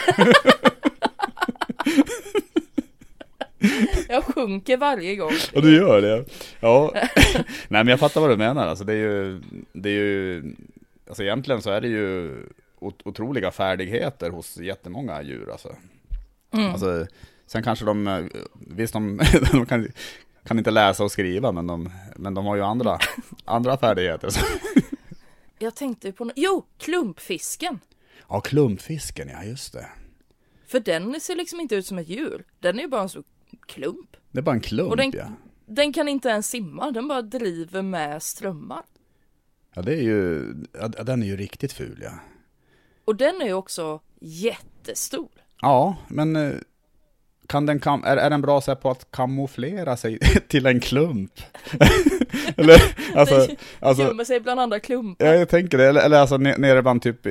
Jag 4.08 4.24
sjunker 4.24 4.76
varje 4.76 5.16
gång. 5.16 5.32
och 5.54 5.62
du 5.62 5.76
gör 5.76 6.02
det. 6.02 6.24
Ja. 6.60 6.90
Nej 6.94 7.44
men 7.68 7.88
jag 7.88 8.00
fattar 8.00 8.20
vad 8.20 8.30
du 8.30 8.36
menar. 8.36 8.66
Alltså 8.66 8.84
det 8.84 8.92
är 8.92 8.96
ju, 8.96 9.40
det 9.72 9.88
är 9.88 9.92
ju, 9.94 10.42
alltså 11.08 11.22
egentligen 11.22 11.62
så 11.62 11.70
är 11.70 11.80
det 11.80 11.88
ju 11.88 12.36
otroliga 12.80 13.50
färdigheter 13.50 14.30
hos 14.30 14.56
jättemånga 14.56 15.22
djur 15.22 15.50
alltså. 15.52 15.76
Mm. 16.52 16.70
alltså 16.72 17.06
sen 17.46 17.62
kanske 17.62 17.84
de, 17.84 18.06
eh, 18.08 18.24
visst 18.66 18.92
de, 18.92 19.20
de 19.52 19.66
kan, 19.66 19.88
kan 20.44 20.58
inte 20.58 20.70
läsa 20.70 21.04
och 21.04 21.12
skriva 21.12 21.52
men 21.52 21.66
de, 21.66 21.90
men 22.16 22.34
de 22.34 22.46
har 22.46 22.56
ju 22.56 22.62
andra, 22.62 22.98
andra 23.44 23.76
färdigheter. 23.78 24.30
Så. 24.30 24.46
Jag 25.58 25.74
tänkte 25.74 26.12
på, 26.12 26.24
no- 26.24 26.32
jo, 26.36 26.64
klumpfisken. 26.78 27.80
Ja, 28.28 28.40
klumpfisken, 28.40 29.28
ja 29.28 29.44
just 29.44 29.72
det. 29.72 29.86
För 30.66 30.80
den 30.80 31.20
ser 31.20 31.36
liksom 31.36 31.60
inte 31.60 31.74
ut 31.74 31.86
som 31.86 31.98
ett 31.98 32.08
djur. 32.08 32.44
Den 32.60 32.78
är 32.78 32.82
ju 32.82 32.88
bara 32.88 33.02
en 33.02 33.08
stor 33.08 33.24
klump. 33.66 34.16
Det 34.30 34.38
är 34.38 34.42
bara 34.42 34.54
en 34.54 34.60
klump 34.60 34.90
Och 34.90 34.96
den- 34.96 35.12
ja. 35.16 35.32
Den 35.66 35.92
kan 35.92 36.08
inte 36.08 36.28
ens 36.28 36.46
simma, 36.50 36.90
den 36.90 37.08
bara 37.08 37.22
driver 37.22 37.82
med 37.82 38.22
strömmar. 38.22 38.82
Ja 39.74 39.82
det 39.82 39.92
är 39.94 40.02
ju, 40.02 40.54
ja, 40.72 40.88
den 40.88 41.22
är 41.22 41.26
ju 41.26 41.36
riktigt 41.36 41.72
ful 41.72 42.00
ja. 42.02 42.12
Och 43.10 43.16
den 43.16 43.40
är 43.40 43.46
ju 43.46 43.52
också 43.52 44.00
jättestor. 44.20 45.28
Ja, 45.60 45.96
men 46.08 46.36
eh, 46.36 46.52
kan 47.46 47.66
den 47.66 47.80
kam 47.80 48.04
är, 48.04 48.16
är 48.16 48.30
den 48.30 48.42
bra 48.42 48.60
så 48.60 48.76
på 48.76 48.90
att 48.90 49.10
kamouflera 49.10 49.96
sig 49.96 50.18
till 50.48 50.66
en 50.66 50.80
klump? 50.80 51.32
eller, 52.56 52.76
alltså, 53.14 53.46
alltså 53.80 54.04
gömmer 54.04 54.24
sig 54.24 54.40
bland 54.40 54.60
andra 54.60 54.80
klumpar. 54.80 55.26
ja, 55.26 55.34
jag 55.34 55.48
tänker 55.48 55.78
det, 55.78 55.88
eller, 55.88 56.00
eller 56.00 56.18
alltså 56.18 56.36
ne- 56.36 56.58
nere 56.58 56.82
bland 56.82 57.02
typ, 57.02 57.26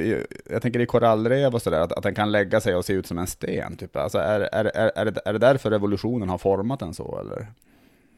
jag 0.50 0.62
tänker 0.62 0.80
i 0.80 0.86
korallrev 0.86 1.56
och 1.56 1.62
sådär, 1.62 1.80
att, 1.80 1.92
att 1.92 2.04
den 2.04 2.15
kan 2.15 2.32
lägga 2.32 2.62
sig 2.62 2.76
och 2.76 2.86
se 2.86 2.94
ut 2.94 3.08
som 3.08 3.18
en 3.18 3.28
sten, 3.28 3.78
typ. 3.78 3.96
Alltså 3.96 4.18
är, 4.18 4.39
är, 4.42 4.65
är, 4.65 4.92
är, 4.96 5.06
det, 5.06 5.22
är 5.26 5.34
det 5.34 5.39
därför 5.39 5.72
evolutionen 5.72 6.30
har 6.30 6.38
format 6.38 6.80
den 6.80 6.94
så, 6.94 7.20
eller? 7.20 7.48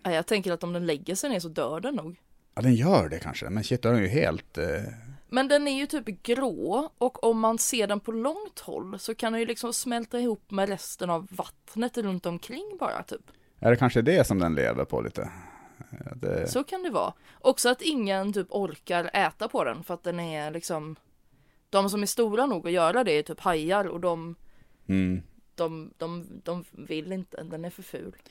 Ja, 0.03 0.11
jag 0.11 0.25
tänker 0.25 0.51
att 0.51 0.63
om 0.63 0.73
den 0.73 0.85
lägger 0.85 1.15
sig 1.15 1.29
ner 1.29 1.39
så 1.39 1.47
dör 1.49 1.79
den 1.79 1.95
nog. 1.95 2.15
Ja, 2.55 2.61
den 2.61 2.75
gör 2.75 3.09
det 3.09 3.19
kanske, 3.19 3.49
men 3.49 3.63
shit, 3.63 3.81
då 3.81 3.89
är 3.89 3.93
den 3.93 4.01
ju 4.01 4.09
helt... 4.09 4.57
Eh, 4.57 4.65
Men 5.33 5.47
den 5.47 5.67
är 5.67 5.77
ju 5.77 5.85
typ 5.85 6.23
grå 6.23 6.89
och 6.97 7.23
om 7.23 7.39
man 7.39 7.57
ser 7.57 7.87
den 7.87 7.99
på 7.99 8.11
långt 8.11 8.59
håll 8.59 8.99
så 8.99 9.15
kan 9.15 9.33
den 9.33 9.39
ju 9.39 9.45
liksom 9.45 9.73
smälta 9.73 10.19
ihop 10.19 10.51
med 10.51 10.69
resten 10.69 11.09
av 11.09 11.27
vattnet 11.29 11.97
runt 11.97 12.25
omkring 12.25 12.77
bara 12.79 13.03
typ. 13.03 13.31
är 13.59 13.69
det 13.69 13.77
kanske 13.77 14.01
det 14.01 14.27
som 14.27 14.39
den 14.39 14.55
lever 14.55 14.85
på 14.85 15.01
lite? 15.01 15.29
Det, 16.15 16.47
Så 16.47 16.63
kan 16.63 16.83
det 16.83 16.89
vara. 16.89 17.13
Också 17.39 17.69
att 17.69 17.81
ingen 17.81 18.33
typ 18.33 18.47
orkar 18.49 19.09
äta 19.13 19.47
på 19.47 19.63
den 19.63 19.83
för 19.83 19.93
att 19.93 20.03
den 20.03 20.19
är 20.19 20.51
liksom 20.51 20.95
De 21.69 21.89
som 21.89 22.01
är 22.01 22.05
stora 22.05 22.45
nog 22.45 22.67
att 22.67 22.73
göra 22.73 23.03
det 23.03 23.11
är 23.11 23.23
typ 23.23 23.39
hajar 23.39 23.85
och 23.85 23.99
de 23.99 24.35
mm. 24.87 25.21
de, 25.55 25.93
de, 25.97 26.27
de 26.43 26.63
vill 26.71 27.11
inte, 27.11 27.43
den 27.43 27.65
är 27.65 27.69
för 27.69 27.83
ful. 27.83 28.15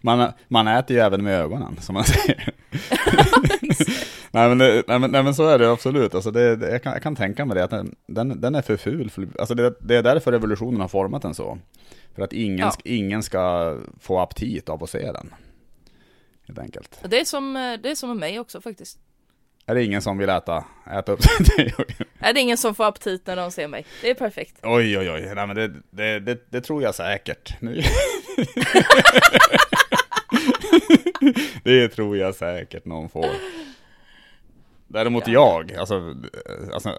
Man, 0.00 0.32
man 0.48 0.68
äter 0.68 0.96
ju 0.96 1.02
även 1.02 1.24
med 1.24 1.40
ögonen, 1.40 1.76
som 1.80 1.94
man 1.94 2.04
säger. 2.04 2.54
nej, 4.32 4.48
men 4.48 4.58
det, 4.58 4.82
nej, 4.88 4.98
men, 4.98 5.10
nej 5.10 5.22
men 5.22 5.34
så 5.34 5.48
är 5.48 5.58
det 5.58 5.70
absolut. 5.72 6.14
Alltså 6.14 6.30
det, 6.30 6.56
det, 6.56 6.70
jag, 6.70 6.82
kan, 6.82 6.92
jag 6.92 7.02
kan 7.02 7.16
tänka 7.16 7.44
mig 7.44 7.54
det, 7.54 7.64
att 7.64 7.70
den, 7.70 7.94
den, 8.06 8.40
den 8.40 8.54
är 8.54 8.62
för 8.62 8.76
ful. 8.76 9.10
För, 9.10 9.28
alltså 9.38 9.54
det, 9.54 9.74
det 9.80 9.96
är 9.96 10.02
därför 10.02 10.32
revolutionen 10.32 10.80
har 10.80 10.88
format 10.88 11.22
den 11.22 11.34
så. 11.34 11.58
För 12.14 12.22
att 12.22 12.32
ingen, 12.32 12.58
Ja. 12.58 12.72
ingen 12.84 13.22
ska 13.22 13.76
få 14.00 14.18
aptit 14.20 14.68
av 14.68 14.82
att 14.84 14.90
se 14.90 15.12
den. 15.12 15.34
Helt 16.46 16.58
enkelt. 16.58 16.98
Det 17.08 17.20
är 17.20 17.24
som, 17.24 17.56
eh, 17.56 17.72
det 17.82 17.90
är 17.90 17.94
som 17.94 18.08
med 18.08 18.18
mig 18.18 18.40
också 18.40 18.60
faktiskt. 18.60 18.98
Är 19.66 19.74
det 19.74 19.84
ingen 19.84 20.02
som 20.02 20.18
vill 20.18 20.28
äta, 20.28 20.64
äta 20.92 21.12
upp 21.12 21.20
dig? 21.56 21.74
Är 22.18 22.32
det 22.32 22.40
ingen 22.40 22.56
som 22.56 22.74
får 22.74 22.84
aptit 22.84 23.26
när 23.26 23.36
de 23.36 23.50
ser 23.50 23.68
mig? 23.68 23.84
Det 24.02 24.10
är 24.10 24.14
perfekt. 24.14 24.54
Oj, 24.62 24.98
oj, 24.98 25.10
oj. 25.10 25.32
Nej, 25.34 25.46
men 25.46 25.56
det, 25.56 25.68
det, 25.90 26.20
det, 26.20 26.38
det 26.50 26.60
tror 26.60 26.82
jag 26.82 26.94
säkert. 26.94 27.54
Det 31.64 31.88
tror 31.88 32.16
jag 32.16 32.34
säkert 32.34 32.84
någon 32.84 33.08
får. 33.08 33.26
Däremot 34.92 35.28
jag, 35.28 35.72
alltså, 35.72 36.14
alltså, 36.72 36.94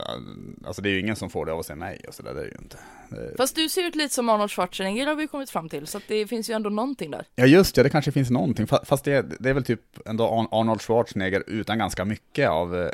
alltså 0.66 0.82
det 0.82 0.90
är 0.90 0.92
ju 0.92 1.00
ingen 1.00 1.16
som 1.16 1.30
får 1.30 1.46
det 1.46 1.54
av 1.54 1.60
att 1.60 1.66
se 1.66 1.76
mig 1.76 2.02
och 2.08 2.14
sådär, 2.14 2.34
det 2.34 2.42
är 2.42 2.46
ju 2.46 2.56
inte. 2.62 2.78
Det... 3.10 3.38
Fast 3.38 3.56
du 3.56 3.70
ser 3.70 3.84
ut 3.84 3.96
lite 3.96 4.14
som 4.14 4.30
Arnold 4.30 4.52
Schwarzenegger 4.52 5.08
har 5.08 5.16
vi 5.16 5.28
kommit 5.28 5.50
fram 5.50 5.70
till, 5.70 5.88
så 5.88 6.00
det 6.08 6.28
finns 6.28 6.50
ju 6.50 6.54
ändå 6.54 6.70
någonting 6.70 7.12
där. 7.12 7.26
Ja 7.36 7.46
just 7.46 7.78
ja, 7.78 7.84
det 7.84 7.90
kanske 7.90 8.12
finns 8.12 8.30
någonting, 8.30 8.68
fast 8.68 9.04
det 9.04 9.14
är, 9.14 9.26
det 9.40 9.50
är 9.50 9.54
väl 9.54 9.64
typ 9.64 9.82
ändå 10.06 10.48
Arnold 10.52 10.82
Schwarzenegger 10.82 11.44
utan 11.48 11.78
ganska 11.78 12.06
mycket 12.06 12.50
av, 12.50 12.76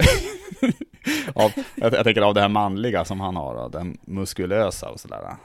av 1.34 1.52
jag, 1.76 1.94
jag 1.94 2.04
tänker 2.04 2.22
av 2.22 2.34
det 2.34 2.42
här 2.42 2.50
manliga 2.50 3.06
som 3.06 3.20
han 3.20 3.36
har, 3.36 3.70
den 3.70 3.98
muskulösa 4.06 4.90
och 4.90 5.00
sådär. 5.00 5.36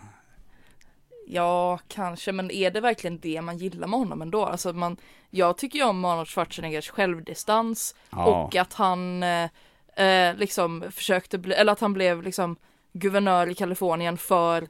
Ja, 1.26 1.78
kanske, 1.88 2.32
men 2.32 2.50
är 2.50 2.70
det 2.70 2.80
verkligen 2.80 3.18
det 3.18 3.42
man 3.42 3.58
gillar 3.58 3.88
med 3.88 3.98
honom 3.98 4.22
ändå? 4.22 4.44
Alltså 4.44 4.72
man, 4.72 4.96
jag 5.30 5.58
tycker 5.58 5.78
ju 5.78 5.84
om 5.84 6.04
Arnold 6.04 6.28
Schwarzeneggers 6.28 6.90
självdistans 6.90 7.94
ja. 8.10 8.24
och 8.24 8.56
att 8.56 8.72
han 8.72 9.22
eh, 9.22 9.48
eh, 9.96 10.36
liksom 10.36 10.84
försökte 10.90 11.38
bli, 11.38 11.54
eller 11.54 11.72
att 11.72 11.80
han 11.80 11.92
blev 11.92 12.22
liksom 12.22 12.56
guvernör 12.92 13.46
i 13.46 13.54
Kalifornien 13.54 14.18
för 14.18 14.62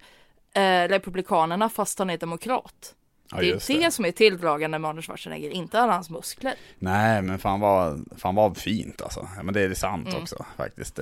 eh, 0.55 0.89
Republikanerna 0.89 1.69
fast 1.69 1.99
han 1.99 2.11
är 2.11 2.19
demokrat. 2.19 2.95
Ja, 3.31 3.37
det 3.37 3.51
är 3.51 3.75
det. 3.75 3.85
det 3.85 3.91
som 3.91 4.05
är 4.05 4.13
tilldragande 4.13 4.79
med 4.79 4.89
Arnold 4.89 5.05
Schwarzenegger, 5.05 5.51
inte 5.51 5.81
alla 5.81 5.93
hans 5.93 6.11
muskler. 6.11 6.55
Nej, 6.79 7.23
men 7.23 7.39
fan 7.39 7.61
vad, 7.61 8.05
fan 8.17 8.35
vad 8.35 8.57
fint 8.57 9.03
alltså. 9.03 9.29
Men 9.43 9.55
det 9.55 9.61
är 9.61 9.75
sant 9.75 10.09
mm. 10.09 10.23
också 10.23 10.45
faktiskt. 10.57 10.99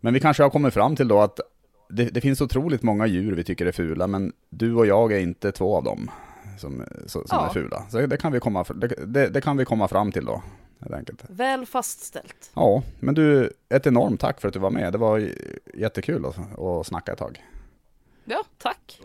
Men 0.00 0.14
vi 0.14 0.20
kanske 0.20 0.42
har 0.42 0.50
kommit 0.50 0.74
fram 0.74 0.96
till 0.96 1.08
då 1.08 1.20
att 1.20 1.40
det, 1.90 2.04
det, 2.04 2.20
finns 2.20 2.40
otroligt 2.40 2.82
många 2.82 3.06
djur 3.06 3.32
vi 3.32 3.44
tycker 3.44 3.66
är 3.66 3.72
fula, 3.72 4.06
men 4.06 4.32
du 4.48 4.74
och 4.74 4.86
jag 4.86 5.12
är 5.12 5.18
inte 5.18 5.52
två 5.52 5.76
av 5.76 5.84
dem 5.84 6.10
som, 6.58 6.84
som 7.06 7.24
ja. 7.28 7.46
är 7.46 7.52
fula. 7.52 7.82
Så 7.90 8.06
det 8.06 8.16
kan, 8.16 8.32
vi 8.32 8.40
komma, 8.40 8.64
det, 9.06 9.28
det, 9.28 9.40
kan 9.40 9.56
vi 9.56 9.64
komma 9.64 9.88
fram 9.88 10.12
till 10.12 10.24
då. 10.24 10.42
Helt 10.90 11.24
Väl 11.28 11.66
fastställt. 11.66 12.50
Ja, 12.54 12.82
men 13.00 13.14
du, 13.14 13.52
ett 13.68 13.86
enormt 13.86 14.20
tack 14.20 14.40
för 14.40 14.48
att 14.48 14.54
du 14.54 14.60
var 14.60 14.70
med. 14.70 14.92
Det 14.92 14.98
var 14.98 15.30
jättekul 15.74 16.26
att, 16.26 16.58
att 16.58 16.86
snacka 16.86 17.12
ett 17.12 17.18
tag. 17.18 17.44
Ja, 18.24 18.44
tack. 18.58 19.00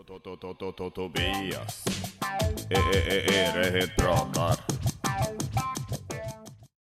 Tobias, 0.94 1.84
är 2.70 3.58
det 3.58 3.70
helt 3.78 3.96
pratar? 3.96 4.75